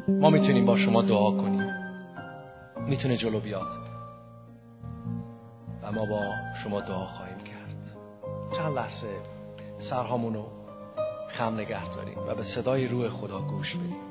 ما 0.08 0.30
می‌تونیم 0.30 0.66
با 0.66 0.78
شما 0.78 1.02
دعا 1.02 1.32
کنیم. 1.32 1.70
می‌تونه 2.88 3.16
جلو 3.16 3.40
بیاد. 3.40 3.68
و 5.84 5.92
ما 5.92 6.06
با 6.06 6.22
شما 6.64 6.80
دعا 6.80 7.06
خواهیم 7.06 7.38
کرد. 7.38 7.98
چند 8.58 8.76
لحظه 8.76 9.10
سرهامونو 9.78 10.44
خم 11.28 11.54
نگه 11.54 11.90
داریم 11.96 12.18
و 12.28 12.36
به 12.36 12.44
صدای 12.44 12.88
روح 12.88 13.10
خدا 13.10 13.42
گوش 13.42 13.76
بدیم. 13.76 14.11